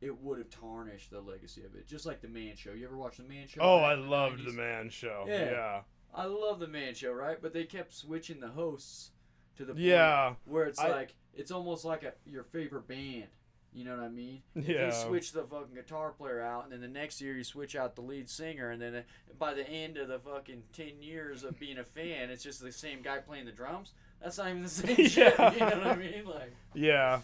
[0.00, 1.86] it would have tarnished the legacy of it.
[1.86, 2.72] Just like the Man Show.
[2.72, 3.60] You ever watch the Man Show?
[3.62, 4.44] Oh, I loved 90s?
[4.46, 5.24] the Man Show.
[5.28, 5.44] Yeah.
[5.50, 5.80] Yeah,
[6.14, 7.38] I love the Man Show, right?
[7.40, 9.10] But they kept switching the hosts
[9.56, 13.26] to the point yeah, where it's I- like it's almost like a your favorite band.
[13.72, 14.40] You know what I mean?
[14.54, 14.86] Yeah.
[14.86, 17.94] You switch the fucking guitar player out, and then the next year you switch out
[17.94, 19.02] the lead singer, and then uh,
[19.38, 22.72] by the end of the fucking ten years of being a fan, it's just the
[22.72, 23.92] same guy playing the drums.
[24.22, 25.38] That's not even the same shit.
[25.38, 26.24] You know what I mean?
[26.24, 27.20] Like, Yeah.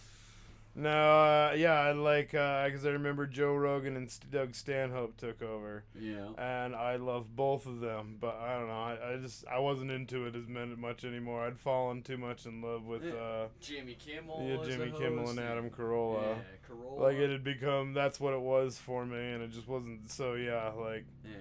[0.75, 5.43] No, uh, yeah, I like because I remember Joe Rogan and St- Doug Stanhope took
[5.43, 8.17] over, yeah, and I love both of them.
[8.19, 11.45] But I don't know, I, I just I wasn't into it as much anymore.
[11.47, 14.43] I'd fallen too much in love with uh, Jimmy Kimmel.
[14.49, 16.23] yeah Jimmy Kimmel and Adam Carolla.
[16.23, 16.35] Yeah,
[16.67, 17.01] Carolla.
[17.01, 20.11] Like it had become that's what it was for me, and it just wasn't.
[20.11, 21.39] So yeah, like Yeah.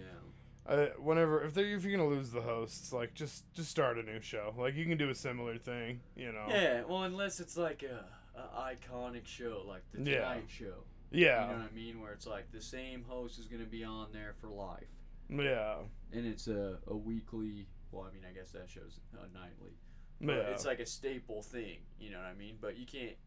[0.68, 4.04] I, whenever if they if you're gonna lose the hosts, like just just start a
[4.04, 4.54] new show.
[4.58, 6.46] Like you can do a similar thing, you know.
[6.50, 10.20] Yeah, well, unless it's like a, a iconic show, like the Yeah.
[10.20, 10.84] Tonight Show.
[11.12, 11.42] Yeah.
[11.48, 12.02] You know what I mean?
[12.02, 14.88] Where it's like the same host is going to be on there for life,
[15.30, 15.80] Yeah.
[16.14, 17.68] and it's a, a weekly.
[17.92, 19.74] Well, I mean, I guess that show's uh, nightly.
[20.22, 20.52] But Yeah.
[20.54, 21.80] it's like a staple thing.
[22.00, 22.58] You know what I mean?
[22.62, 23.18] But you can't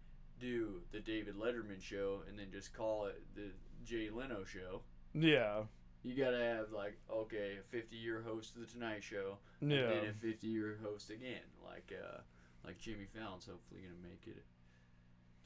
[0.40, 3.50] do the David Letterman show and then just call it the
[3.84, 4.80] Jay Leno show.
[5.12, 5.64] Yeah.
[6.02, 9.86] You gotta have like okay, a 50 year host of the Tonight Show, and Yeah.
[9.86, 12.18] then a 50 year host again, like uh,
[12.64, 14.42] like Jimmy Fallon's hopefully gonna make it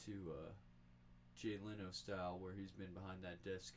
[0.06, 0.50] to uh,
[1.36, 3.74] Jay Leno style, where he's been behind that desk.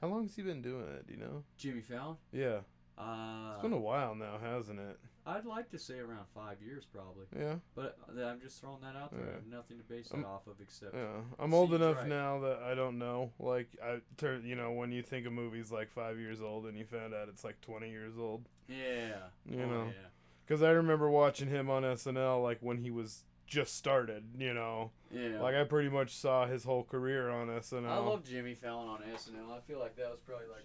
[0.00, 1.06] How long has he been doing it?
[1.06, 1.44] Do you know?
[1.56, 2.60] Jimmy Fallon, Yeah.
[2.98, 4.98] Uh, It's been a while now, hasn't it?
[5.24, 7.26] I'd like to say around five years, probably.
[7.38, 7.54] Yeah.
[7.74, 9.22] But uh, I'm just throwing that out there.
[9.22, 9.34] I Yeah.
[9.34, 10.94] have nothing to base it off of except.
[10.94, 12.08] Yeah, I'm old enough right.
[12.08, 13.30] now that I don't know.
[13.38, 16.76] Like, I turn, you know, when you think a movie's like five years old and
[16.76, 18.48] you found out it's like 20 years old.
[18.68, 19.28] Yeah.
[19.48, 19.84] You oh, know.
[19.86, 20.08] Yeah.
[20.44, 24.90] Because I remember watching him on SNL, like, when he was just started, you know.
[25.10, 25.40] Yeah.
[25.40, 27.86] Like, I pretty much saw his whole career on SNL.
[27.86, 29.54] I love Jimmy Fallon on SNL.
[29.54, 30.64] I feel like that was probably like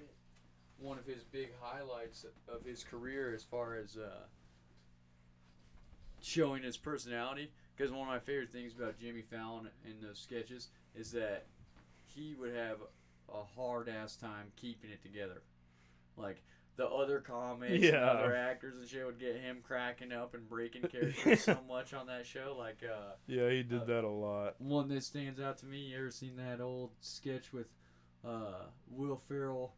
[0.79, 4.23] one of his big highlights of his career as far as uh,
[6.21, 7.51] showing his personality.
[7.75, 11.45] Because one of my favorite things about Jimmy Fallon in those sketches is that
[12.05, 12.77] he would have
[13.29, 15.41] a hard ass time keeping it together.
[16.15, 16.41] Like
[16.77, 18.05] the other comics and Yeah.
[18.11, 22.07] other actors and shit would get him cracking up and breaking characters so much on
[22.07, 22.55] that show.
[22.57, 24.55] Like uh, Yeah, he did Uh, that a lot.
[24.59, 25.77] one that stands out to me.
[25.79, 27.67] You ever seen that old sketch with
[28.25, 29.73] uh, Will Ferrell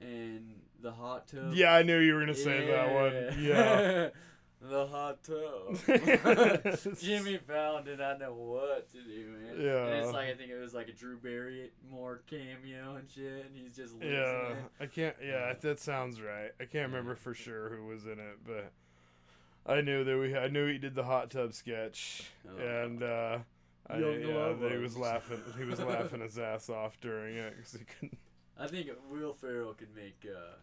[0.00, 1.52] and the hot tub?
[1.54, 3.42] Yeah, I knew you were going to say that one.
[3.44, 4.08] Yeah.
[4.60, 5.76] the hot tub.
[7.00, 9.56] Jimmy Fallon did not know what to do, man.
[9.60, 9.86] Yeah.
[9.86, 13.54] And it's like I think it was like a Drew Barrymore cameo and shit, and
[13.54, 14.56] he's just losing Yeah, it.
[14.80, 15.16] I can't.
[15.22, 16.50] Yeah, that sounds right.
[16.60, 18.72] I can't remember for sure who was in it, but
[19.66, 20.36] I knew that we.
[20.36, 22.56] I knew he did the hot tub sketch, Oh.
[22.62, 23.38] and uh,
[23.88, 25.40] I, yeah, that he was laughing.
[25.58, 28.18] He was laughing his ass off during it because he couldn't.
[28.58, 30.54] I think Will Ferrell could make uh,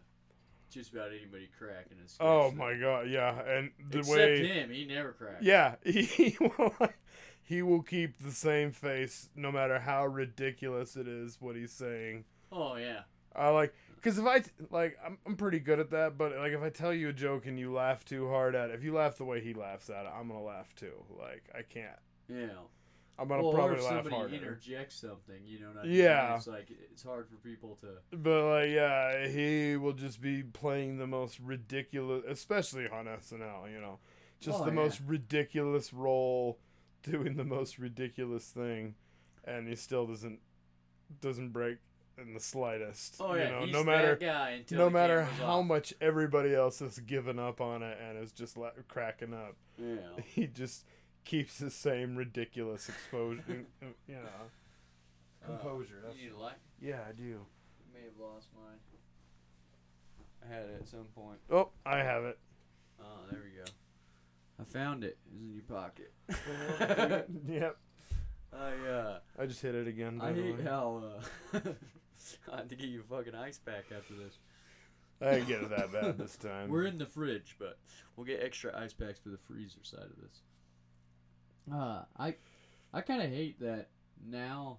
[0.74, 2.16] just about anybody cracking his.
[2.20, 3.08] Oh my god!
[3.08, 4.46] Yeah, and the Except way.
[4.46, 5.42] him, he never cracks.
[5.42, 6.74] Yeah, he will.
[7.46, 12.24] He will keep the same face no matter how ridiculous it is what he's saying.
[12.50, 13.00] Oh yeah.
[13.36, 16.16] I like because if I like, I'm I'm pretty good at that.
[16.16, 18.74] But like, if I tell you a joke and you laugh too hard at it,
[18.74, 20.92] if you laugh the way he laughs at it, I'm gonna laugh too.
[21.18, 21.98] Like, I can't.
[22.28, 22.60] Yeah.
[23.18, 24.34] I'm gonna well, or probably if laugh somebody harder.
[24.34, 25.92] interjects something, you know what I mean?
[25.94, 26.36] Yeah.
[26.36, 28.16] It's like it's hard for people to.
[28.16, 33.70] But like, yeah, he will just be playing the most ridiculous, especially on SNL.
[33.72, 33.98] You know,
[34.40, 34.76] just Oh, the yeah.
[34.76, 36.58] most ridiculous role,
[37.04, 38.96] doing the most ridiculous thing,
[39.44, 40.40] and he still doesn't
[41.20, 41.78] doesn't break
[42.18, 43.16] in the slightest.
[43.20, 44.18] Oh you yeah, know, he's no matter
[44.72, 45.66] no matter how off.
[45.66, 49.96] much everybody else has given up on it and is just la- cracking up, Yeah.
[50.24, 50.84] he just
[51.24, 53.64] keeps the same ridiculous exposure.
[54.06, 54.20] you know,
[55.46, 55.98] composure.
[56.04, 56.56] Uh, that's- you light?
[56.80, 57.40] yeah, I do.
[57.92, 58.78] May have lost mine.
[60.44, 61.38] I had it at some point.
[61.50, 62.38] Oh, I have it.
[63.00, 63.64] Oh, there we go.
[64.60, 65.16] I found it.
[65.26, 66.12] It was in your pocket.
[67.48, 67.76] yep.
[68.52, 70.20] I uh, I just hit it again.
[70.22, 71.02] I hate how
[71.54, 71.58] uh,
[72.52, 74.38] I had to get you a fucking ice pack after this.
[75.20, 76.68] I didn't get it that bad this time.
[76.68, 77.78] We're in the fridge, but
[78.16, 80.42] we'll get extra ice packs for the freezer side of this.
[81.72, 82.34] Uh, I,
[82.92, 83.88] I kind of hate that
[84.26, 84.78] now.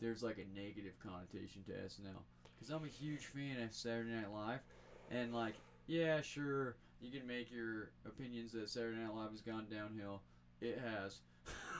[0.00, 2.20] There's like a negative connotation to SNL
[2.54, 4.60] because I'm a huge fan of Saturday Night Live,
[5.10, 5.54] and like,
[5.86, 10.20] yeah, sure, you can make your opinions that Saturday Night Live has gone downhill.
[10.60, 11.20] It has.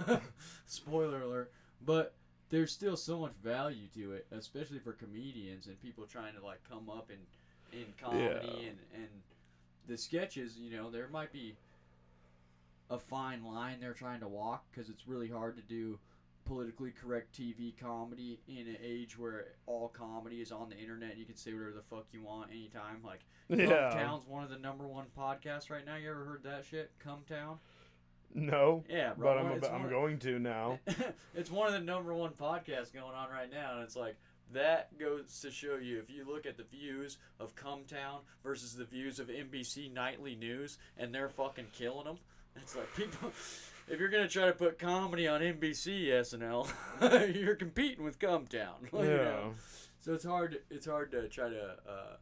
[0.67, 1.53] Spoiler alert.
[1.85, 2.15] But
[2.51, 6.61] there's still so much value to it, especially for comedians and people trying to like
[6.69, 8.69] come up in in comedy Yeah.
[8.69, 9.09] and and
[9.89, 10.57] the sketches.
[10.57, 11.57] You know, there might be
[12.91, 15.99] a fine line they're trying to walk because it's really hard to do
[16.45, 21.11] politically correct TV comedy in an age where all comedy is on the internet.
[21.13, 23.03] and You can say whatever the fuck you want anytime.
[23.05, 23.91] Like, yeah.
[23.91, 25.97] Town's one of the number one podcasts right now.
[25.97, 26.91] You ever heard that shit?
[27.05, 27.57] Cumtown?
[28.35, 28.85] No.
[28.91, 29.35] Yeah, bro.
[29.35, 30.81] But I'm, it's ab- I'm going to now.
[31.35, 34.17] it's one of the number one podcasts going on right now, and it's like
[34.53, 38.85] that goes to show you if you look at the views of Cumtown versus the
[38.85, 42.19] views of NBC Nightly News, and they're fucking killing them.
[42.57, 43.33] It's like people.
[43.87, 46.69] If you're gonna try to put comedy on NBC SNL,
[47.35, 48.81] you're competing with Cumtown.
[48.93, 49.17] Like, you yeah.
[49.17, 49.55] know.
[50.01, 50.59] So it's hard.
[50.71, 52.17] It's hard to try to uh,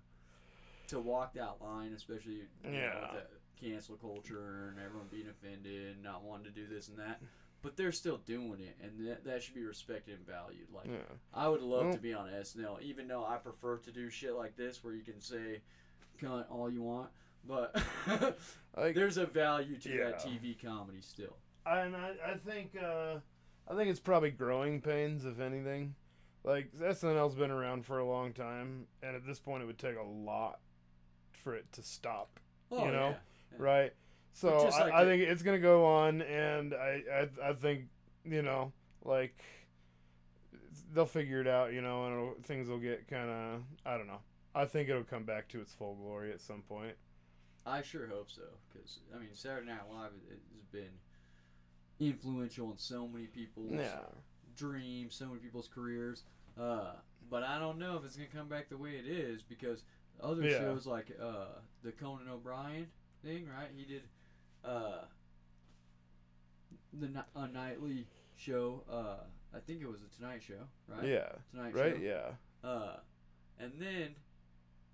[0.89, 3.01] to walk that line, especially you know, Yeah.
[3.13, 3.23] with
[3.61, 7.21] the cancel culture and everyone being offended and not wanting to do this and that.
[7.63, 10.67] But they're still doing it, and that, that should be respected and valued.
[10.75, 10.97] Like Yeah.
[11.33, 14.35] I would love Well- to be on SNL, even though I prefer to do shit
[14.35, 15.61] like this where you can say
[16.21, 17.11] cunt all you want.
[17.47, 17.77] But
[18.77, 21.37] Like, there's a value to that TV comedy still.
[21.67, 23.17] and I, I think uh,
[23.69, 25.95] I think it's probably growing pains, if anything.
[26.45, 29.97] Like SNL's been around for a long time, and at this point, it would take
[29.97, 30.59] a lot
[31.33, 32.41] for it to stop.
[32.71, 33.09] Oh, You know?
[33.11, 33.57] yeah.
[33.59, 33.93] right?
[34.33, 37.03] So But just I, like I the- think it's gonna go on, and I,
[37.45, 37.85] I I think
[38.25, 38.73] you know
[39.05, 39.37] like
[40.95, 44.07] they'll figure it out, you know, and it'll, things will get kind of I don't
[44.07, 44.21] know.
[44.55, 46.95] I think it'll come back to its full glory at some point.
[47.65, 50.91] I sure hope so, because I mean Saturday Night Live has been
[52.01, 54.01] influential in so many people's yeah.
[54.57, 56.25] dreams, so many people's careers.
[56.61, 56.93] Uh,
[57.31, 59.85] but I don't know if it's gonna come back the way it is because
[60.21, 60.59] other Yeah.
[60.59, 62.89] shows like uh the Conan O'Brien
[63.25, 63.69] thing, right?
[63.75, 64.03] He did
[64.65, 65.05] uh
[66.93, 68.85] the a nightly show.
[68.91, 71.05] Uh, I think it was a Tonight Show, right?
[71.07, 71.29] Yeah.
[71.51, 71.97] Tonight Right.
[71.97, 72.03] Show.
[72.03, 72.69] Yeah.
[72.69, 72.97] Uh,
[73.59, 74.15] and then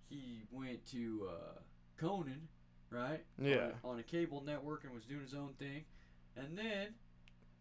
[0.09, 1.59] he went to uh,
[1.97, 2.49] Conan,
[2.91, 3.25] right?
[3.41, 3.71] Yeah.
[3.85, 5.85] On, on a cable network and was doing his own thing,
[6.37, 6.95] and then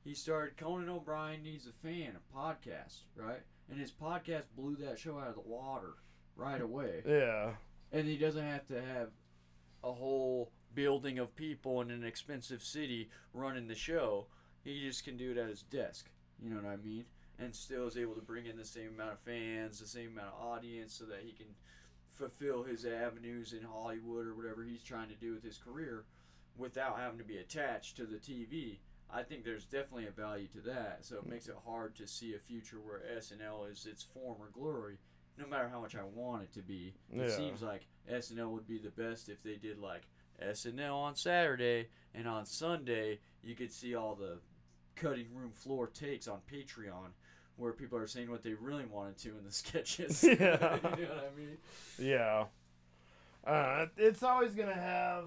[0.03, 3.41] he started Conan O'Brien needs a fan, a podcast, right?
[3.69, 5.95] And his podcast blew that show out of the water
[6.35, 7.01] right away.
[7.05, 7.51] Yeah.
[7.91, 9.09] And he doesn't have to have
[9.83, 14.27] a whole building of people in an expensive city running the show.
[14.63, 16.09] He just can do it at his desk.
[16.41, 17.05] You know what I mean?
[17.39, 20.35] And still is able to bring in the same amount of fans, the same amount
[20.39, 21.47] of audience, so that he can
[22.21, 26.05] fulfill his avenues in Hollywood or whatever he's trying to do with his career
[26.57, 28.77] without having to be attached to the TV.
[29.09, 31.05] I think there's definitely a value to that.
[31.05, 34.97] So it makes it hard to see a future where SNL is its former glory,
[35.37, 36.93] no matter how much I want it to be.
[37.13, 37.35] It Yeah.
[37.35, 40.07] seems like SNL would be the best if they did like
[40.41, 44.39] SNL on Saturday and on Sunday you could see all the
[44.95, 47.11] cutting room floor takes on Patreon
[47.57, 50.23] where people are saying what they really wanted to in the sketches.
[50.23, 50.33] Yeah.
[50.39, 51.57] you know what I mean?
[51.99, 52.45] Yeah.
[53.45, 55.25] Uh, it's always gonna have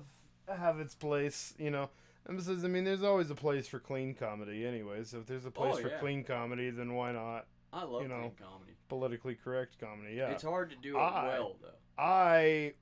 [0.49, 1.89] have its place, you know.
[2.27, 5.05] And besides, I mean, there's always a place for clean comedy, anyway.
[5.05, 5.99] So if there's a place Oh, for yeah.
[5.99, 8.73] clean comedy, then why not I love You know, clean comedy.
[8.89, 10.15] politically correct comedy?
[10.17, 10.31] Yeah.
[10.31, 11.69] It's hard to do it I- well though.
[12.03, 12.75] I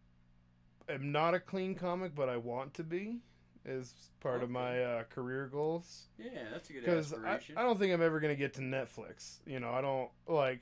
[0.89, 3.19] am not a clean comic, but I want to be
[3.69, 6.07] as part of my uh, career goals.
[6.19, 7.39] Yeah, that's a good Because I.
[7.57, 9.39] I don't think I'm ever gonna get to Netflix.
[9.47, 10.61] You know, I don't like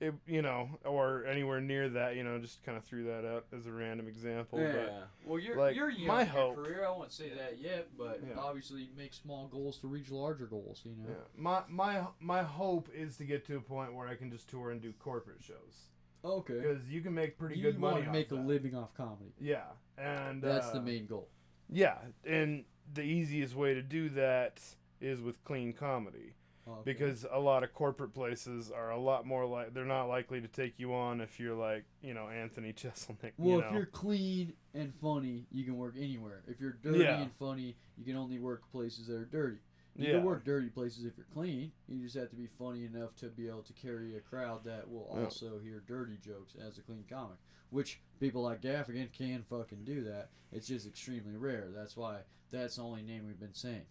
[0.00, 0.14] it.
[0.26, 2.16] You know, or anywhere near that.
[2.16, 4.58] You know, just kind of threw that out as a random example.
[4.60, 4.72] yeah.
[4.72, 6.84] But well, you're like, you're young my your hope- career.
[6.86, 8.34] I won't say that yet, but Yeah.
[8.38, 10.82] obviously make small goals to reach larger goals.
[10.84, 11.08] You know.
[11.08, 11.14] Yeah.
[11.36, 14.70] My my my hope is to get to a point where I can just tour
[14.70, 15.86] and do corporate shows
[16.24, 16.54] Okay.
[16.54, 18.00] because you can make pretty you good money.
[18.00, 19.32] You want to make a living off comedy.
[19.40, 19.64] Yeah,
[19.98, 21.28] and That's uh, the main goal.
[21.72, 24.60] Yeah, and the easiest way to do that
[25.00, 26.34] is with clean comedy
[26.68, 26.82] oh, Okay.
[26.84, 30.48] because a lot of corporate places are a lot more like they're not likely to
[30.48, 33.32] take you on if you're like you know Anthony Jeselnik.
[33.38, 36.42] Well, you if you're clean and funny, you can work anywhere.
[36.46, 37.22] If you're dirty Yeah.
[37.22, 39.58] and funny, you can only work places that are dirty.
[39.96, 41.70] You yeah, can work dirty places if you're clean.
[41.86, 44.90] You just have to be funny enough to be able to carry a crowd that
[44.90, 45.24] will Yeah.
[45.24, 47.36] also hear dirty jokes as a clean comic.
[47.70, 50.30] Which people like Gaffigan can fucking do that.
[50.50, 51.68] It's just extremely rare.
[51.74, 53.84] That's why that's the only name we've been saying.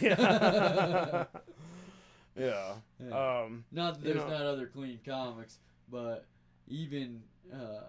[0.00, 1.24] yeah,
[2.36, 2.74] yeah.
[3.00, 3.40] Yeah.
[3.42, 5.58] Um, Not that You there's know- not other clean comics,
[5.90, 6.26] but
[6.68, 7.84] even uh,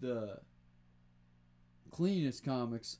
[0.00, 0.40] the
[1.90, 2.98] cleanest comics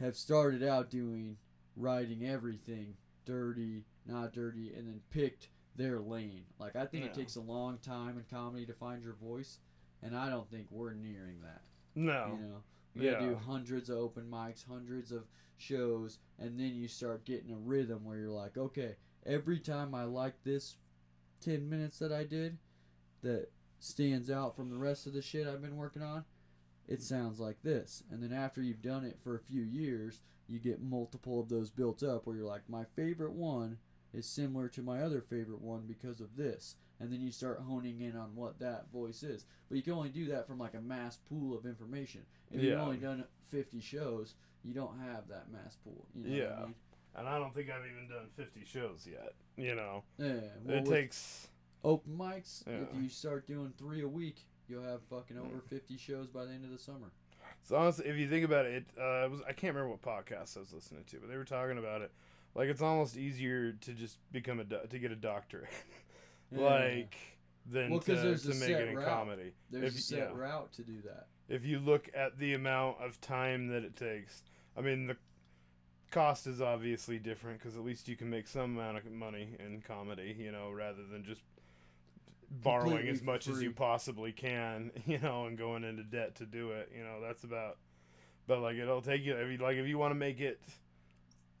[0.00, 1.36] have started out doing
[1.78, 6.44] writing everything dirty, not dirty, and then picked their lane.
[6.58, 9.58] Like I think it takes a long time in comedy to find your voice,
[10.02, 11.62] and I don't think we're nearing that.
[11.94, 12.62] no, You know,
[12.94, 15.24] you gotta do hundreds of open mics, hundreds of
[15.56, 20.04] shows, and then you start getting a rhythm where you're like, okay, every time I
[20.04, 20.76] like this
[21.40, 22.58] 10 minutes that I did
[23.22, 26.24] that stands out from the rest of the shit I've been working on,
[26.88, 28.02] it sounds like this.
[28.10, 31.70] And then after you've done it for a few years, you get multiple of those
[31.70, 33.78] built up where you're like, my favorite one
[34.14, 36.76] is similar to my other favorite one because of this.
[37.00, 39.44] And then you start honing in on what that voice is.
[39.68, 42.22] But you can only do that from like a mass pool of information.
[42.50, 46.06] If you've only done 50 shows, you don't have that mass pool.
[46.14, 46.56] You know what Yeah.
[46.56, 46.74] I mean?
[47.14, 49.32] and I don't think I've even done fifty shows yet.
[49.56, 50.40] You know, Yeah.
[50.64, 51.48] Well, it takes.
[51.84, 56.28] open mics, if you start doing three a week, you'll have fucking over 50 shows
[56.28, 57.10] by the end of the summer.
[57.64, 60.02] So honestly, if you think about it, it uh, it was I can't remember what
[60.02, 62.10] podcast I was listening to, but they were talking about it.
[62.54, 65.68] Like it's almost easier to just become a do- to get a doctorate,
[66.52, 66.60] Yeah.
[66.60, 67.16] like
[67.70, 69.06] than Well, to, to make it in route.
[69.06, 69.52] comedy.
[69.70, 70.30] There's if- a set yeah.
[70.40, 71.26] route to do that.
[71.48, 74.42] If you look at the amount of time that it takes,
[74.76, 75.16] I mean the
[76.10, 79.82] cost is obviously different because at least you can make some amount of money in
[79.86, 81.42] comedy, you know, rather than just
[82.50, 86.70] borrowing as much as you possibly can, you know, and going into debt to do
[86.72, 86.90] it.
[86.96, 87.78] You know, that's about.
[88.46, 89.34] But like, it'll take you.
[89.36, 90.60] If you like, if you want to make it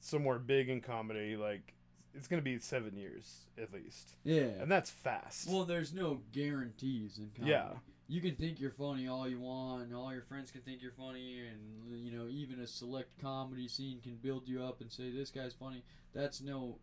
[0.00, 1.74] somewhere big in comedy, like
[2.14, 4.42] it's gonna be seven years at least, Yeah.
[4.60, 5.48] and that's fast.
[5.48, 7.50] Well, there's no guarantees in comedy.
[7.52, 7.68] Yeah.
[8.10, 10.92] You can think you're funny all you want, and all your friends can think you're
[10.92, 15.10] funny, and you know even a select comedy scene can build you up and say
[15.10, 15.84] this guy's funny.
[16.14, 16.78] That's no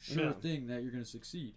[0.00, 0.32] sure No.
[0.32, 1.54] thing that you're going to succeed.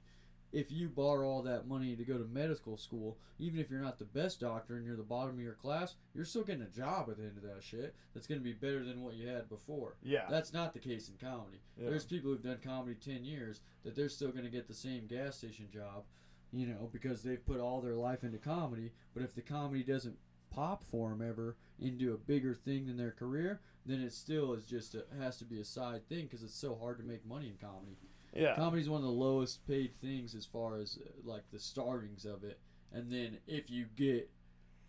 [0.51, 3.99] If you borrow all that money to go to medical school, even if you're not
[3.99, 7.09] the best doctor and you're the bottom of your class, you're still getting a job
[7.09, 7.95] at the end of that shit.
[8.13, 9.95] That's going to be better than what you had before.
[10.03, 11.61] yeah, That's not the case in comedy.
[11.77, 11.89] Yeah.
[11.89, 15.07] There's people who've done comedy 10 years that they're still going to get the same
[15.07, 16.03] gas station job
[16.51, 18.91] you know, because they've put all their life into comedy.
[19.13, 20.17] But if the comedy doesn't
[20.49, 24.65] pop for them ever into a bigger thing than their career, then it still is
[24.65, 27.47] just a, has to be a side thing because it's so hard to make money
[27.47, 27.97] in comedy.
[28.33, 28.55] Yeah.
[28.55, 32.43] Comedy's one of the lowest paid things as far as uh, like the startings of
[32.43, 32.59] it,
[32.93, 34.29] and then if you get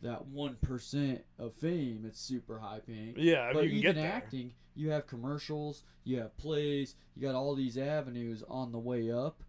[0.03, 3.15] that one percent of fame, it's super high paying.
[3.17, 4.13] Yeah, if But you can even get there.
[4.13, 9.11] acting, you have commercials, you have plays, you got all these avenues on the way
[9.13, 9.43] up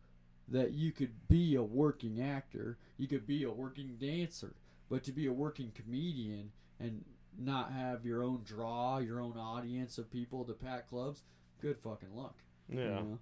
[0.49, 4.53] that you could be a working actor, you could be a working dancer,
[4.89, 7.03] but to be a working comedian and
[7.39, 11.21] not have your own draw, your own audience of people to pack clubs,
[11.61, 12.35] good fucking luck.
[12.69, 12.89] you Yeah.
[12.89, 13.19] know?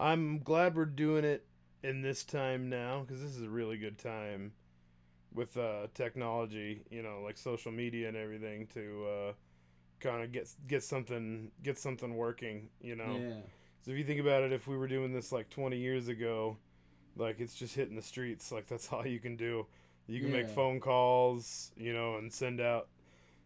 [0.00, 1.44] I'm glad we're doing it
[1.82, 4.52] in this time now because this is a really good time
[5.34, 9.32] with uh, technology, you know, like social media and everything to uh,
[10.00, 13.18] kind of get get something get something working, you know.
[13.20, 13.34] Yeah.
[13.84, 16.56] So if you think about it, if we were doing this like 20 years ago,
[17.16, 19.66] like it's just hitting the streets, like that's all you can do.
[20.06, 22.88] You can make phone calls, you know, and send out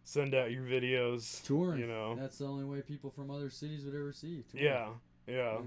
[0.05, 1.81] send out your videos, Touring.
[1.81, 2.15] you know.
[2.15, 4.27] That's the only way people from other cities would ever see.
[4.27, 4.65] you, touring.
[4.65, 4.87] Yeah,
[5.27, 5.35] yeah.
[5.35, 5.59] Yeah.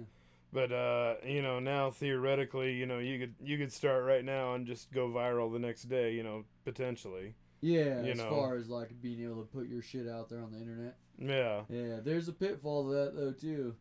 [0.53, 4.55] But uh, you know, now theoretically, you know, you could you could start right now
[4.55, 7.35] and just go viral the next day, you know, potentially.
[7.61, 8.31] Yeah, You as know.
[8.31, 10.97] far as like being able to put your shit out there on the internet.
[11.19, 11.63] Yeah.
[11.69, 13.75] Yeah, there's a pitfall to that though too.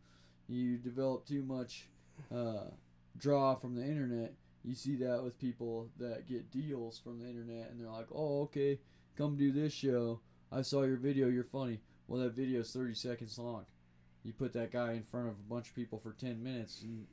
[0.48, 1.86] You develop too much
[2.34, 2.64] uh,
[3.16, 4.34] draw from the internet.
[4.64, 8.42] You see that with people that get deals from the internet, and they're like, "Oh,
[8.42, 8.80] okay,
[9.16, 10.20] come do this show.
[10.50, 11.28] I saw your video.
[11.28, 13.64] You're funny." Well, that video's 30 seconds long.
[14.24, 17.06] You put that guy in front of a bunch of people for 10 minutes, and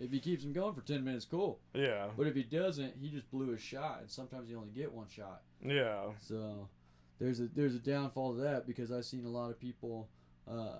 [0.00, 1.60] if he keeps him going for 10 minutes, cool.
[1.74, 2.06] Yeah.
[2.16, 5.08] But if he doesn't, he just blew his shot, and sometimes you only get one
[5.08, 5.42] shot.
[5.64, 6.04] Yeah.
[6.18, 6.68] So
[7.18, 10.08] there's a there's a downfall to that because I've seen a lot of people
[10.50, 10.78] uh,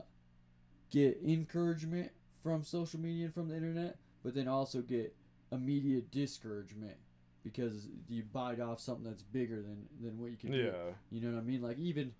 [0.90, 2.10] get encouragement
[2.42, 5.14] from social media and from the internet, but then also get
[5.52, 6.96] immediate discouragement
[7.44, 10.58] because you bite off something that's bigger than than what you can do.
[10.58, 10.92] Yeah.
[11.10, 11.62] You know what I mean?
[11.62, 12.12] Like even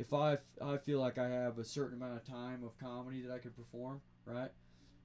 [0.00, 3.32] if I, I feel like I have a certain amount of time of comedy that
[3.32, 4.50] I could perform, right?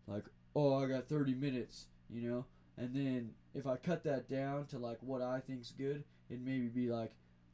[0.08, 0.24] Like
[0.56, 2.46] oh I got 30 minutes, you know,
[2.78, 6.68] and then if I cut that down to like what I think's good, it maybe
[6.68, 7.12] be like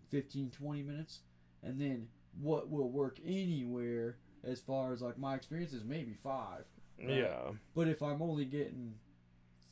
[0.09, 1.21] 15 20 minutes,
[1.63, 2.07] and then
[2.39, 6.65] what will work anywhere as far as like my experience is maybe five.
[6.99, 7.17] Right.
[7.17, 7.51] Yeah.
[7.75, 8.93] But if I'm only getting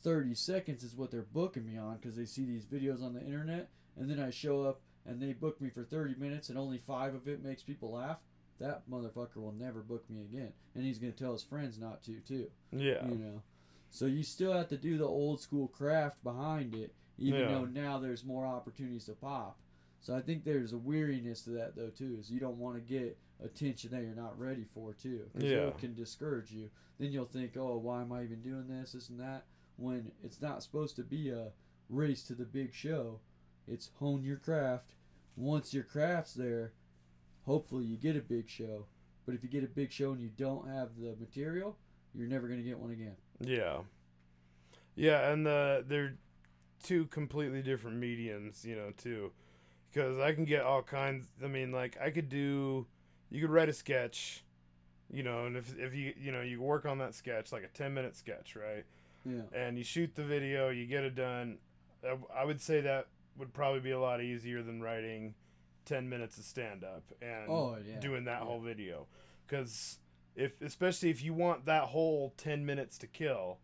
[0.02, 3.20] 30 seconds is what they're booking me on because they see these videos on the
[3.20, 6.78] internet and then I show up and they book me for 30 minutes and only
[6.78, 8.18] 5 of it makes people laugh,
[8.58, 10.52] that motherfucker will never book me again.
[10.74, 13.06] And he's going to tell his friends not to too, Yeah.
[13.06, 13.42] you know.
[13.90, 17.48] So you still have to do the old school craft behind it even Yeah.
[17.48, 19.58] though now there's more opportunities to pop.
[20.00, 22.16] So I think there's a weariness to that though too.
[22.18, 25.28] Is you don't want to get attention that you're not ready for too.
[25.34, 25.66] 'cause Yeah.
[25.68, 26.70] it can discourage you.
[26.98, 29.44] Then you'll think, oh, why am I even doing this, this and that?
[29.76, 31.52] When it's not supposed to be a
[31.90, 33.20] race to the big show.
[33.70, 34.94] It's hone your craft.
[35.36, 36.72] Once your craft's there,
[37.46, 38.86] hopefully you get a big show.
[39.24, 41.76] But if you get a big show and you don't have the material,
[42.14, 43.16] you're never gonna get one again.
[43.40, 43.78] Yeah.
[44.96, 46.16] Yeah, and the they're
[46.82, 49.30] two completely different mediums, you know, too.
[49.92, 51.26] Because I can get all kinds.
[51.42, 52.86] I mean, like I could do,
[53.30, 54.44] you could write a sketch,
[55.12, 57.68] you know, and if if you you know you work on that sketch like a
[57.68, 58.84] ten minute sketch, right?
[59.24, 59.42] Yeah.
[59.52, 61.58] And you shoot the video, you get it done.
[62.04, 63.06] I, I would say that
[63.40, 65.34] would probably be a lot easier than writing
[65.84, 67.98] ten minutes of stand up and Oh yeah.
[67.98, 68.46] doing that yeah.
[68.46, 69.06] whole video
[69.46, 69.98] because
[70.36, 73.58] if especially if you want that whole 10 minutes to kill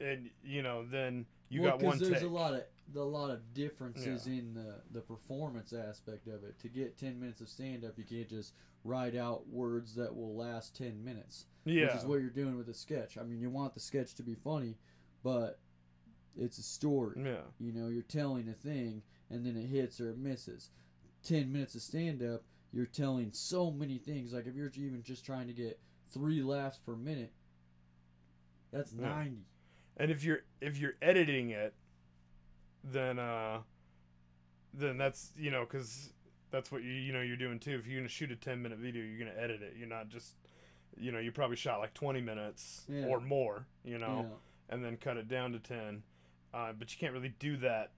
[0.00, 2.62] and you know then you well, got one there's take a lot of
[2.96, 6.58] a lot of differences in the the performance aspect of it.
[6.60, 10.34] To get ten minutes of stand up, you can't just write out words that will
[10.36, 13.18] last ten minutes, yeah which is what you're doing with a sketch.
[13.18, 14.76] I mean, you want the sketch to be funny,
[15.22, 15.58] but
[16.36, 17.20] it's a story.
[17.24, 20.70] yeah You know, you're telling a thing, and then it hits or it misses.
[21.22, 24.32] Ten minutes of stand up, you're telling so many things.
[24.32, 25.80] Like if you're even just trying to get
[26.12, 27.32] three laughs per minute,
[28.72, 29.08] that's Yeah.
[29.08, 29.46] ninety.
[29.96, 31.74] and if you're if you're editing it
[32.84, 33.60] then uh
[34.72, 36.12] then that's you know because
[36.50, 38.78] that's what you you know you're doing too if you're gonna shoot a 10 minute
[38.78, 40.34] video you're gonna edit it you're not just
[40.96, 43.06] you know you probably shot like 20 minutes Yeah.
[43.06, 44.74] or more you know Yeah.
[44.74, 46.02] and then cut it down to 10
[46.54, 47.90] uh, but you can't really do that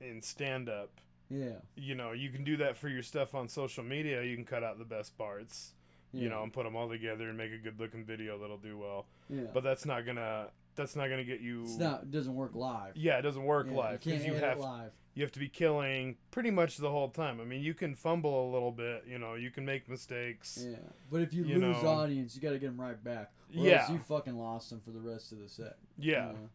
[0.00, 0.90] in stand up
[1.30, 1.56] Yeah.
[1.76, 4.62] you know you can do that for your stuff on social media you can cut
[4.64, 5.72] out the best parts
[6.12, 6.22] Yeah.
[6.24, 8.76] you know and put them all together and make a good looking video that'll do
[8.78, 9.44] well Yeah.
[9.54, 12.02] but that's not gonna that's not gonna get you It's not.
[12.04, 12.96] It doesn't work live.
[12.96, 14.90] yeah it doesn't work Yeah, live You because you edit have live.
[15.14, 18.50] you have to be killing pretty much the whole time i mean you can fumble
[18.50, 20.76] a little bit you know you can make mistakes Yeah.
[21.10, 21.88] But if you, You lose know.
[21.90, 23.30] audience, you got to get them right back.
[23.54, 23.82] Or Yeah.
[23.82, 25.76] else you fucking lost them for the rest of the set.
[25.98, 26.48] you yeah know?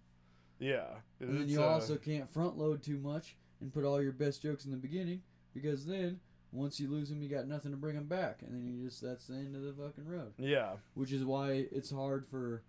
[0.60, 0.86] Yeah.
[1.20, 4.42] And then you uh, also can't front load too much and put all your best
[4.42, 5.22] jokes in the beginning
[5.54, 6.20] because then
[6.52, 9.02] once you lose them, you got nothing to bring them back, and then you just
[9.02, 10.34] that's the end of the fucking road.
[10.38, 10.74] Yeah.
[10.94, 12.64] Which is why it's hard for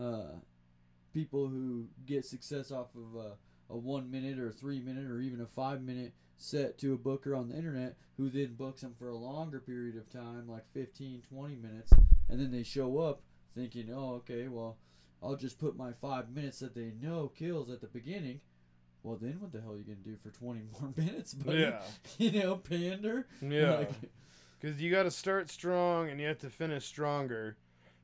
[0.00, 0.38] uh,
[1.12, 5.40] people who get success off of a, a one minute or three minute or even
[5.40, 9.08] a five minute set to a booker on the internet who then books them for
[9.08, 11.92] a longer period of time like 15 20 minutes
[12.28, 13.22] and then they show up
[13.56, 14.76] thinking oh okay well
[15.22, 18.40] i'll just put my five minutes that they know kills at the beginning
[19.02, 21.58] well then what the hell are you gonna do for 20 more minutes buddy?
[21.60, 21.80] Yeah.
[22.18, 23.78] you know pander Yeah.
[23.78, 23.90] Like,
[24.60, 27.56] Because you got to start strong and you have to finish stronger.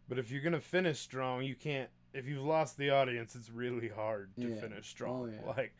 [0.09, 1.91] But if you're going to finish strong, you can't.
[2.13, 4.61] If you've lost the audience, it's really hard to Yeah.
[4.61, 5.23] finish oh, strong.
[5.45, 5.53] Oh, yeah.
[5.57, 5.75] Like,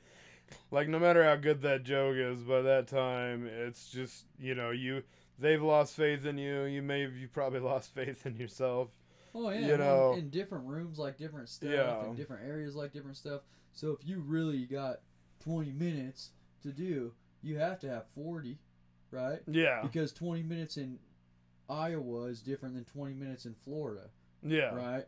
[0.73, 4.73] like no matter how good that joke is, by that time, it's just you know
[4.73, 5.05] you
[5.39, 6.65] they've lost faith in you.
[6.65, 8.89] You may have you probably lost faith in yourself.
[9.35, 10.15] Oh yeah, you know.
[10.15, 12.05] in different rooms like different stuff, Yeah.
[12.07, 13.41] in different areas like different stuff.
[13.73, 15.01] So if you really got
[15.41, 16.31] twenty minutes
[16.63, 17.13] to do,
[17.43, 18.59] you have to have forty,
[19.11, 19.41] right?
[19.47, 20.99] Yeah, Because twenty minutes in
[21.69, 24.11] Iowa is different than twenty minutes in Florida,
[24.43, 25.05] yeah, right?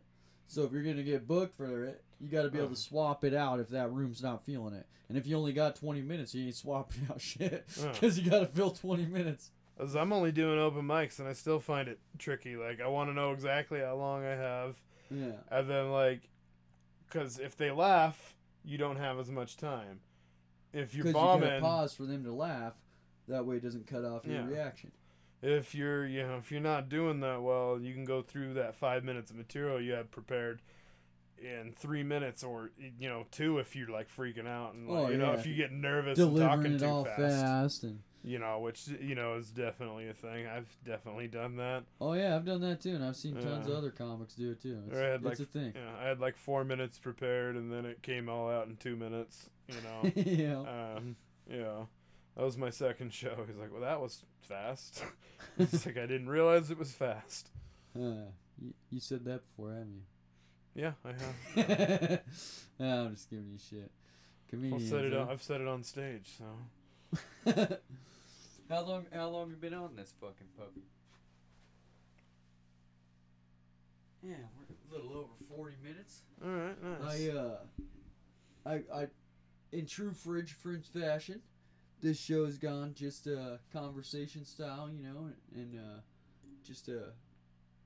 [0.48, 2.74] So if you're gonna get booked for it, you got to be able Uh.
[2.74, 4.86] to swap it out if that room's not feeling it.
[5.08, 7.92] And if you only got twenty minutes, you ain't swapping out shit Uh.
[7.92, 9.50] because you got to fill twenty minutes.
[9.78, 12.56] As I'm only doing open mics, and I still find it tricky.
[12.56, 14.76] Like I want to know exactly how long I have,
[15.10, 15.32] Yeah.
[15.50, 16.22] and then like,
[17.06, 20.00] because if they laugh, you don't have as much time.
[20.72, 22.74] If you're Because you bombing, pause for them to laugh.
[23.28, 24.46] That way it doesn't cut off your Yeah.
[24.46, 24.92] reaction.
[25.42, 28.74] if you're you know if you're not doing that well you can go through that
[28.74, 30.62] five minutes of material you have prepared
[31.38, 35.10] in three minutes or you know two if you're like freaking out and like, Oh,
[35.10, 35.38] you know yeah.
[35.38, 37.82] if you get nervous and delivering talking it too all fast, fast.
[37.84, 40.46] and you know which you know is definitely a thing.
[40.48, 41.84] I've definitely done that.
[42.00, 44.60] Oh yeah i've done that too and i've seen tons of other comics do it
[44.60, 44.82] too.
[44.88, 45.72] It's, Or I had, it's like, a thing.
[45.76, 48.96] yeah i had like four minutes prepared and then it came all out in two
[48.96, 50.12] minutes you know?
[50.22, 50.96] Yeah.
[50.96, 51.16] Um
[51.48, 51.84] yeah.
[52.36, 53.44] That was my second show.
[53.46, 55.02] He's like well that was fast.
[55.58, 57.50] It's like i didn't realize it was fast.
[57.96, 58.26] Uh,
[58.60, 59.94] you, you said that before haven't
[60.74, 60.82] you?
[60.82, 62.20] yeah i have.
[62.80, 63.90] No, i'm just giving you shit.
[63.90, 65.20] I've comedians said it huh?
[65.20, 66.46] on, I've said it on stage, so
[68.68, 69.06] How long?
[69.12, 70.82] How long you been on this fucking puppy?
[74.22, 74.34] yeah
[74.90, 77.28] we're a little over 40 minutes all right, nice.
[77.28, 77.56] I uh,
[78.66, 79.06] I I,
[79.72, 81.40] in true fridge friends fashion,
[82.00, 86.00] this show has gone just uh conversation style, you know, and uh,
[86.64, 87.12] just a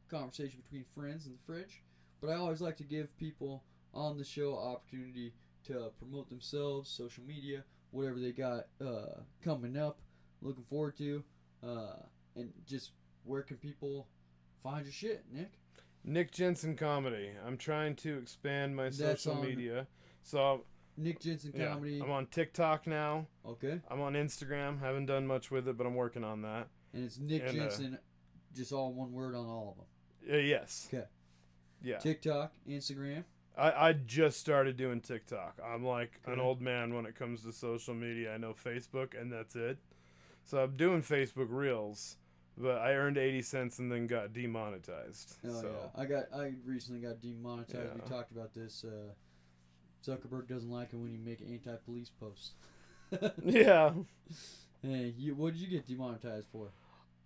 [0.08, 1.82] conversation between friends in the fridge.
[2.20, 3.62] But I always like to give people
[3.92, 5.32] on the show opportunity
[5.64, 9.98] to promote themselves, social media, whatever they got uh coming up,
[10.42, 11.22] looking forward to,
[11.62, 11.96] uh,
[12.36, 12.92] and just
[13.24, 14.06] where can people
[14.62, 15.52] find your shit, Nick?
[16.04, 17.30] Nick Jensen comedy.
[17.46, 19.86] I'm trying to expand my That's social on- media,
[20.22, 20.64] so
[20.96, 22.00] Nick Jensen yeah, comedy.
[22.00, 23.26] I'm on TikTok now.
[23.46, 23.80] Okay.
[23.90, 24.80] I'm on Instagram.
[24.80, 26.68] Haven't done much with it, but I'm working on that.
[26.92, 27.98] And it's Nick And, uh, Jensen,
[28.54, 30.34] just all one word on all of them.
[30.34, 30.88] Uh, yes.
[30.90, 31.04] 'Kay.
[31.82, 31.98] Yeah.
[31.98, 33.24] TikTok, Instagram.
[33.56, 35.58] I, I just started doing TikTok.
[35.64, 38.34] I'm like an old man when it comes to social media.
[38.34, 39.78] I know Facebook, and that's it.
[40.50, 42.16] So I'm doing Facebook Reels,
[42.58, 45.36] but I earned 80 cents and then got demonetized.
[45.46, 45.68] Oh so.
[45.68, 47.94] yeah, I got I recently got demonetized.
[47.94, 48.84] We talked about this.
[48.84, 49.12] Uh,
[50.04, 52.54] Zuckerberg doesn't like it when you make anti-police posts.
[53.44, 53.92] Yeah.
[54.82, 56.72] hey, you, what did you get demonetized for?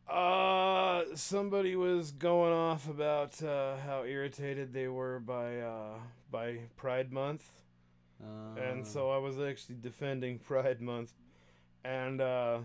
[0.07, 5.95] Uh, somebody was going off about uh, how irritated they were by uh,
[6.31, 7.51] by Pride Month,
[8.23, 11.15] Uh, and so I was actually defending Pride Month,
[11.85, 12.59] and uh,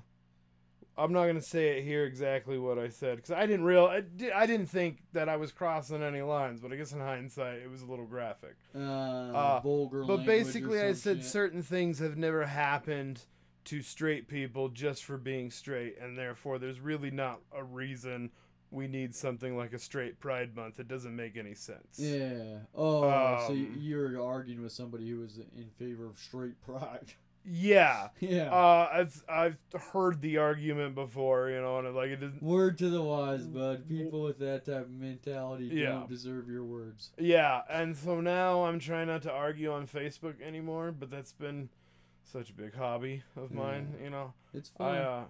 [0.99, 4.01] I'm not gonna say it here exactly what I said because I didn't real I,
[4.01, 7.59] di- I didn't think that I was crossing any lines, but I guess in hindsight
[7.59, 8.55] it was a little graphic.
[8.75, 10.03] uh, uh, vulgar.
[10.03, 11.25] But basically, I said shit.
[11.25, 13.21] certain things have never happened
[13.65, 18.31] to straight people just for being straight, and therefore there's really not a reason
[18.71, 20.79] we need something like a straight Pride Month.
[20.79, 21.97] It doesn't make any sense.
[21.97, 22.59] Yeah.
[22.75, 27.13] Oh, so you, Um, you're arguing with somebody who was in favor of straight pride.
[27.45, 28.09] Yeah.
[28.19, 28.51] yeah.
[28.51, 29.57] Uh, I've, I've
[29.91, 32.43] heard the argument before, you know, and like it doesn't.
[32.43, 33.87] Word to the wise, bud.
[33.87, 35.89] People with that type of mentality Yeah.
[35.91, 37.11] don't deserve your words.
[37.17, 41.69] Yeah, and so now I'm trying not to argue on Facebook anymore, but that's been
[42.23, 44.33] such a big hobby of mine, you know.
[44.53, 44.95] It's fun.
[44.95, 45.23] I uh,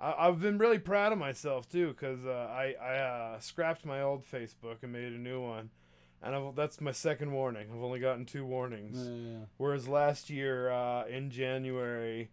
[0.00, 4.00] I, I've been really proud of myself too, because uh, I I uh, scrapped my
[4.02, 5.70] old Facebook and made a new one,
[6.22, 7.68] and I've, that's my second warning.
[7.74, 8.98] I've only gotten two warnings.
[9.08, 9.46] yeah.
[9.56, 12.30] Whereas last year uh, in January,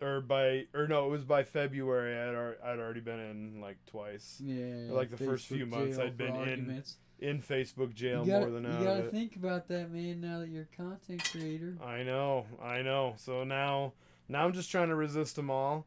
[0.00, 2.16] or by or no, it was by February.
[2.16, 4.90] I'd al- I'd already been in like twice Yeah.
[4.92, 6.82] Like the first few months I'd been for in
[7.18, 10.20] in Facebook jail gotta, more than you gotta think about that, man.
[10.22, 11.76] Now that you're a content creator.
[11.84, 13.14] I know, I know.
[13.18, 13.92] So now,
[14.28, 15.84] now I'm just trying to resist them all.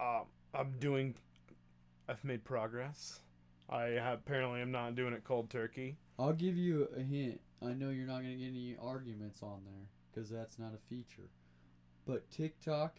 [0.00, 0.22] Um,
[0.54, 1.14] I'm doing.
[2.08, 3.20] I've made progress.
[3.68, 5.96] I have, apparently am not doing it cold turkey.
[6.20, 7.40] I'll give you a hint.
[7.62, 11.30] I know you're not gonna get any arguments on there because that's not a feature.
[12.06, 12.96] But TikTok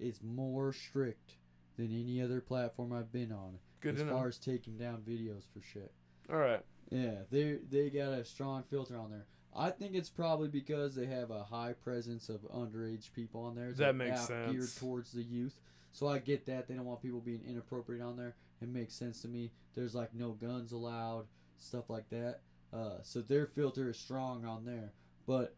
[0.00, 1.36] is more strict
[1.76, 5.44] than any other platform I've been on Good as to far as taking down videos
[5.52, 5.92] for shit.
[6.28, 6.62] All right.
[6.90, 9.26] Yeah, they they got a strong filter on there.
[9.56, 13.72] I think it's probably because they have a high presence of underage people on there.
[13.72, 15.54] That makes out Geared towards the youth.
[15.92, 18.34] So I get that they don't want people being inappropriate on there.
[18.60, 19.52] It makes sense to me.
[19.76, 22.40] There's like no guns allowed, stuff like that.
[22.74, 24.92] Uh, so their filter is strong on there.
[25.26, 25.54] But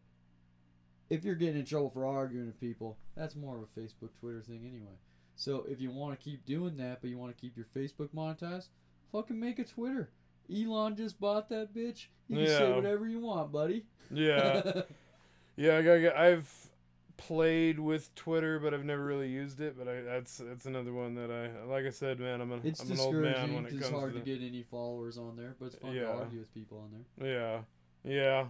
[1.09, 4.41] if you're getting in trouble for arguing with people, that's more of a Facebook, Twitter
[4.41, 4.95] thing anyway.
[5.35, 8.09] So if you want to keep doing that, but you want to keep your Facebook
[8.09, 8.67] monetized,
[9.11, 10.09] fucking make a Twitter.
[10.53, 12.07] Elon just bought that bitch.
[12.27, 13.85] You can say whatever you want, buddy.
[14.11, 14.81] Yeah.
[15.55, 15.77] yeah.
[15.77, 16.69] I gotta get, I've
[17.17, 19.77] played with Twitter, but I've never really used it.
[19.77, 21.85] But I, that's that's another one that I like.
[21.85, 23.81] I said, man, I'm, a, it's I'm an old man when it comes.
[23.81, 26.03] It's hard to to get any followers on there, but it's fun Yeah.
[26.03, 27.63] to argue with people on there.
[28.05, 28.45] Yeah, yeah,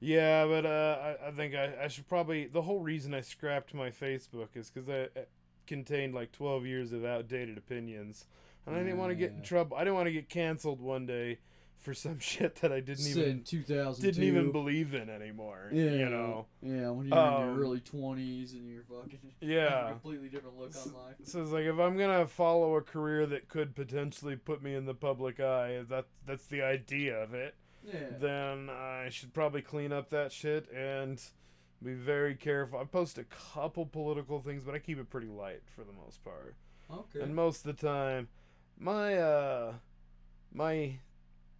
[0.00, 0.46] yeah.
[0.46, 2.46] But uh, I, I think I, I should probably.
[2.46, 5.28] The whole reason I scrapped my Facebook is because I it
[5.66, 8.26] contained like twelve years of outdated opinions,
[8.66, 9.76] and I didn't want to get in trouble.
[9.76, 11.38] I didn't want to get canceled one day
[11.80, 14.02] for some shit that I didn't Said even 2002.
[14.06, 15.68] didn't even believe in anymore.
[15.72, 16.46] Yeah, You know.
[16.62, 19.90] Yeah, when you're in Um, your early 20s and you're fucking Yeah.
[19.90, 21.14] completely different look on life.
[21.24, 24.86] So it's like if I'm gonna follow a career that could potentially put me in
[24.86, 27.54] the public eye, that that's the idea of it.
[27.86, 28.16] Yeah.
[28.18, 31.20] then I should probably clean up that shit and
[31.82, 32.78] be very careful.
[32.78, 36.24] I post a couple political things, but I keep it pretty light for the most
[36.24, 36.54] part.
[36.90, 37.20] Okay.
[37.20, 38.28] And most of the time,
[38.78, 39.74] my uh,
[40.50, 40.98] my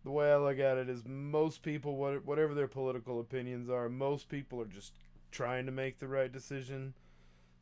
[0.05, 4.29] the way I look at it is most people, whatever their political opinions are, most
[4.29, 4.93] people are just
[5.31, 6.95] trying to make the right decision.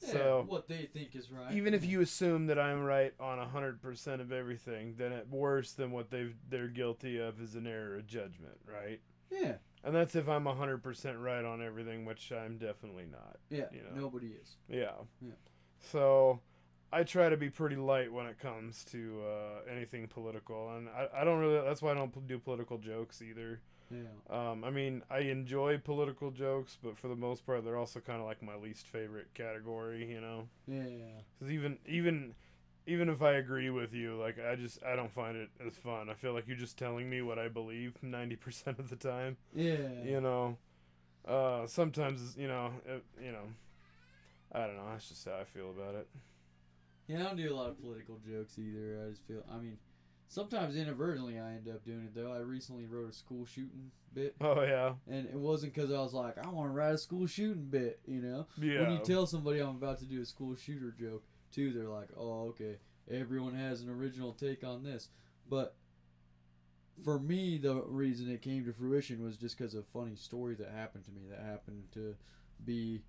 [0.02, 1.54] yeah, So what they think is right.
[1.54, 5.72] even if you assume that I'm right on hundred percent of everything, then at worse
[5.72, 9.00] than what they've they're guilty of is an error of judgment, right?
[9.30, 9.54] Yeah.
[9.84, 13.38] And that's if I'm 100% right on everything, which I'm definitely not.
[13.50, 13.64] Yeah.
[13.72, 14.02] You know.
[14.02, 14.56] Nobody is.
[14.68, 14.92] Yeah.
[15.20, 15.32] Yeah.
[15.80, 16.40] So
[16.92, 20.76] I try to be pretty light when it comes to uh, anything political.
[20.76, 23.60] And I, I don't really, that's why I don't do political jokes either.
[23.90, 24.50] Yeah.
[24.50, 28.20] Um, I mean, I enjoy political jokes, but for the most part, they're also kind
[28.20, 30.48] of like my least favorite category, you know?
[30.66, 30.82] Yeah.
[31.38, 32.34] Because even, even,
[32.86, 36.08] even if I agree with you, like I just I don't find it as fun.
[36.10, 39.36] I feel like you're just telling me what I believe ninety percent of the time
[39.54, 39.76] Yeah.
[40.04, 40.56] you know
[41.28, 43.44] uh sometimes you know it, you know
[44.50, 46.08] i don't know that's just how i feel about it
[47.12, 49.04] Yeah, I don't do a lot of political jokes either.
[49.06, 49.76] I just feel, I mean,
[50.28, 52.32] sometimes inadvertently I end up doing it though.
[52.32, 56.14] I recently wrote a school shooting bit, oh yeah and it wasn't because I was
[56.14, 58.46] like, I want to write a school shooting bit, you know?
[58.60, 61.88] yeah When you tell somebody I'm about to do a school shooter joke, too, they're
[61.88, 62.76] like, oh, okay,
[63.10, 65.08] everyone has an original take on this.
[65.48, 65.74] But
[67.04, 70.54] for me, the reason it came to fruition was just because of a funny story
[70.54, 72.14] that happened to me that happened to
[72.64, 73.02] be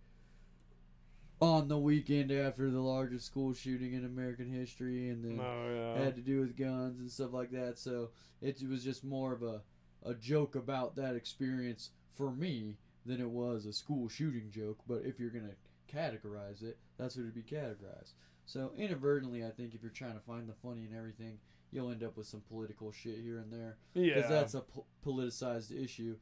[1.44, 6.04] on the weekend after the largest school shooting in American history, and then oh yeah
[6.04, 7.78] had to do with guns and stuff like that.
[7.78, 8.10] So
[8.42, 9.62] it was just more of a,
[10.06, 14.80] a joke about that experience for me than it was a school shooting joke.
[14.88, 18.14] But if you're going to categorize it, that's what it'd be categorized.
[18.46, 21.40] So inadvertently, I think if you're trying to find the funny and everything,
[21.72, 24.86] you'll end up with some political shit here and there yeah because that's a po-
[25.06, 26.16] politicized issue.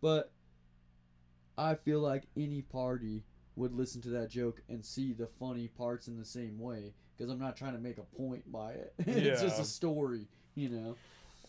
[0.00, 0.32] But
[1.58, 3.24] I feel like any party
[3.56, 7.30] would listen to that joke and see the funny parts in the same way because
[7.30, 8.94] I'm not trying to make a point by it.
[8.98, 10.96] it's just a story, you know.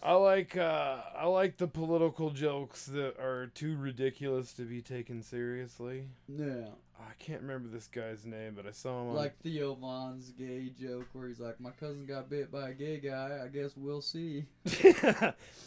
[0.04, 5.22] I like uh i like the political jokes that are too ridiculous to be taken
[5.22, 6.66] seriously Yeah,
[7.00, 10.72] i can't remember this guy's name but i saw him on like Theo Von's gay
[10.80, 13.40] joke where he's like, "My cousin got bit by a gay guy.
[13.44, 14.46] I guess we'll see."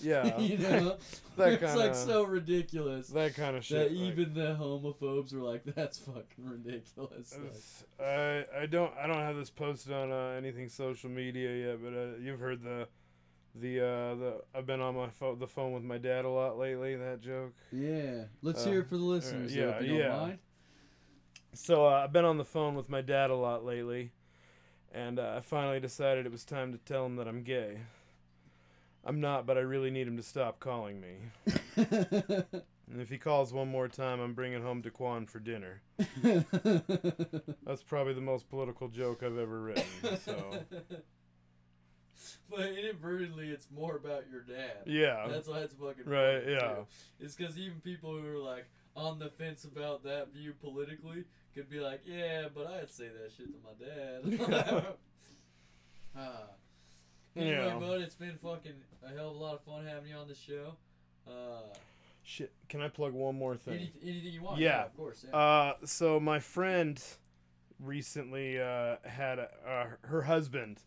[0.00, 0.96] yeah you know,
[1.36, 5.32] that it's like kinda- so ridiculous that kind of that shit like- even the homophobes
[5.34, 7.36] were like, "That's fucking ridiculous."
[7.98, 11.82] Like, I I don't I don't have this posted on uh, anything social media yet,
[11.82, 12.88] but uh, you've heard the
[13.54, 16.58] the uh the I've been on my phone the phone with my dad a lot
[16.58, 16.96] lately.
[16.96, 17.54] That joke.
[17.72, 19.54] yeah, let's Uh, hear it for the listeners.
[19.54, 20.16] though, yeah, don't yeah.
[20.16, 20.38] mind.
[21.52, 24.10] So uh, I've been on the phone with my dad a lot lately,
[24.92, 27.78] and uh, I finally decided it was time to tell him that I'm gay.
[29.04, 31.16] I'm not, but I really need him to stop calling me.
[32.92, 35.80] And if he calls one more time, I'm bringing home Daquan for dinner.
[36.22, 39.84] That's probably the most political joke I've ever written.
[40.22, 40.58] So
[42.50, 44.84] but inadvertently, it's more about your dad.
[44.86, 46.58] yeah, That's why it's fucking Right, yeah.
[46.74, 46.86] too.
[47.20, 51.68] It's because even people who are like on the fence about that view politically could
[51.68, 54.84] be like, yeah, but I'd say that shit to my dad.
[56.18, 56.20] uh,
[57.36, 57.78] anyway, Yeah.
[57.78, 58.72] bud, it's been fucking
[59.04, 60.74] a hell of a lot of fun having you on the show.
[61.26, 61.74] Uh,
[62.22, 62.52] shit.
[62.68, 63.74] Can I plug one more thing?
[63.74, 64.58] any, anything you want?
[64.60, 64.84] Yeah.
[64.84, 65.24] of course.
[65.28, 65.36] Yeah.
[65.36, 67.02] Uh, so my friend
[67.80, 70.80] recently uh, had a, uh, her husband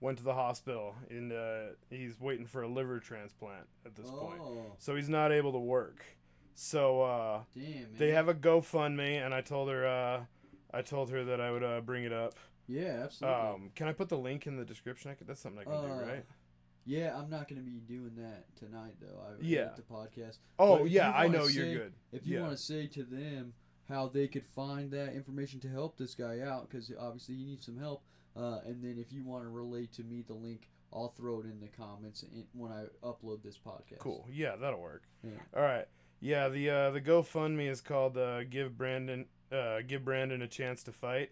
[0.00, 4.40] went to the hospital and uh, he's waiting for a liver transplant at this point.
[4.40, 6.04] oh, So he's not able to work.
[6.54, 10.20] So uh, damn, they have a GoFundMe, and I told her uh,
[10.72, 12.34] I told her that I would uh, bring it up.
[12.66, 13.40] Yeah, absolutely.
[13.48, 15.10] Um, can I put the link in the description?
[15.10, 16.24] I could, that's something I can Uh, do, right?
[16.84, 19.20] yeah, I'm not gonna be doing that tonight though.
[19.26, 19.70] I Yeah.
[19.76, 20.38] the podcast.
[20.58, 21.94] Oh yeah, I know you're good.
[22.12, 22.42] If you Yeah.
[22.42, 23.54] want to say to them
[23.88, 27.66] how they could find that information to help this guy out, because obviously he needs
[27.66, 28.02] some help,
[28.36, 31.46] uh, and then if you want to relate to me the link, I'll throw it
[31.46, 33.98] in the comments in, when I upload this podcast.
[33.98, 34.26] Cool.
[34.30, 35.04] Yeah, that'll work.
[35.22, 35.30] Yeah.
[35.56, 35.86] All right.
[36.20, 40.84] Yeah, the uh, the GoFundMe is called uh, "Give Brandon uh, Give Brandon a Chance
[40.84, 41.30] to Fight."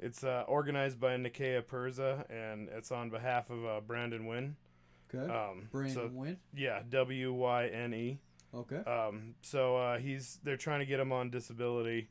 [0.00, 4.56] It's uh, organized by Nikea Perza, and it's on behalf of uh, Brandon Wyne.
[5.14, 5.32] Okay.
[5.32, 6.38] Um, Brandon so Wyne.
[6.56, 8.18] yeah, W Y N E.
[8.54, 8.78] Okay.
[8.78, 12.08] Um, so uh, he's they're trying to get him on disability,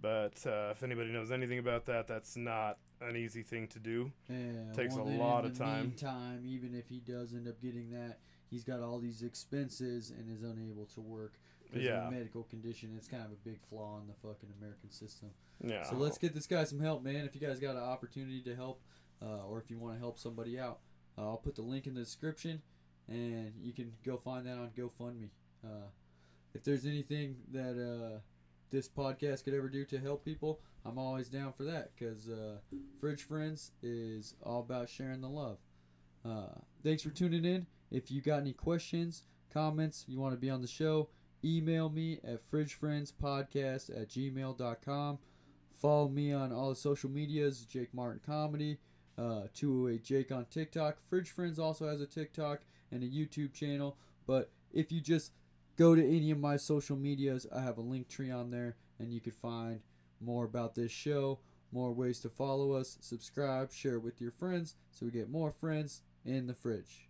[0.00, 2.78] but uh, if anybody knows anything about that, that's not
[3.08, 4.12] an easy thing to do.
[4.28, 5.88] Yeah, takes well, a lot of time.
[5.88, 8.18] Meantime, even if he does end up getting that,
[8.50, 11.34] he's got all these expenses and is unable to work
[11.64, 12.06] because Yeah.
[12.06, 12.94] of a medical condition.
[12.96, 15.30] It's kind of a big flaw in the fucking American system.
[15.64, 15.84] Yeah.
[15.84, 17.24] So let's get this guy some help, man.
[17.24, 18.82] If you guys got an opportunity to help,
[19.20, 20.80] uh, or if you want to help somebody out,
[21.16, 22.62] uh, I'll put the link in the description,
[23.08, 25.30] and you can go find that on GoFundMe.
[25.64, 25.88] Uh,
[26.54, 28.18] if there's anything that uh,
[28.72, 32.56] this podcast could ever do to help people, I'm always down for that because uh,
[33.00, 35.58] Fridge Friends is all about sharing the love.
[36.24, 37.66] Uh, thanks for tuning in.
[37.90, 41.08] If you got any questions, comments, you want to be on the show,
[41.44, 45.18] email me at fridgefriendspodcast at gmail.com.
[45.80, 48.78] Follow me on all the social medias, Jake Martin Comedy,
[49.18, 50.98] uh, 208 Jake on TikTok.
[51.08, 52.60] Fridge Friends also has a TikTok
[52.90, 53.96] and a YouTube channel.
[54.26, 55.32] But if you just
[55.76, 59.12] go to any of my social medias, I have a link tree on there, and
[59.12, 59.80] you can find
[60.20, 61.38] more about this show,
[61.72, 66.02] more ways to follow us, subscribe, share with your friends, so we get more friends
[66.24, 67.08] in the fridge.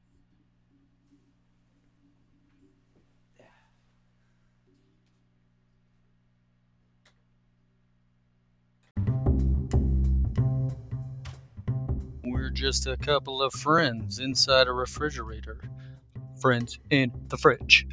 [12.24, 15.60] We're just a couple of friends inside a refrigerator.
[16.40, 17.86] Friends in the fridge.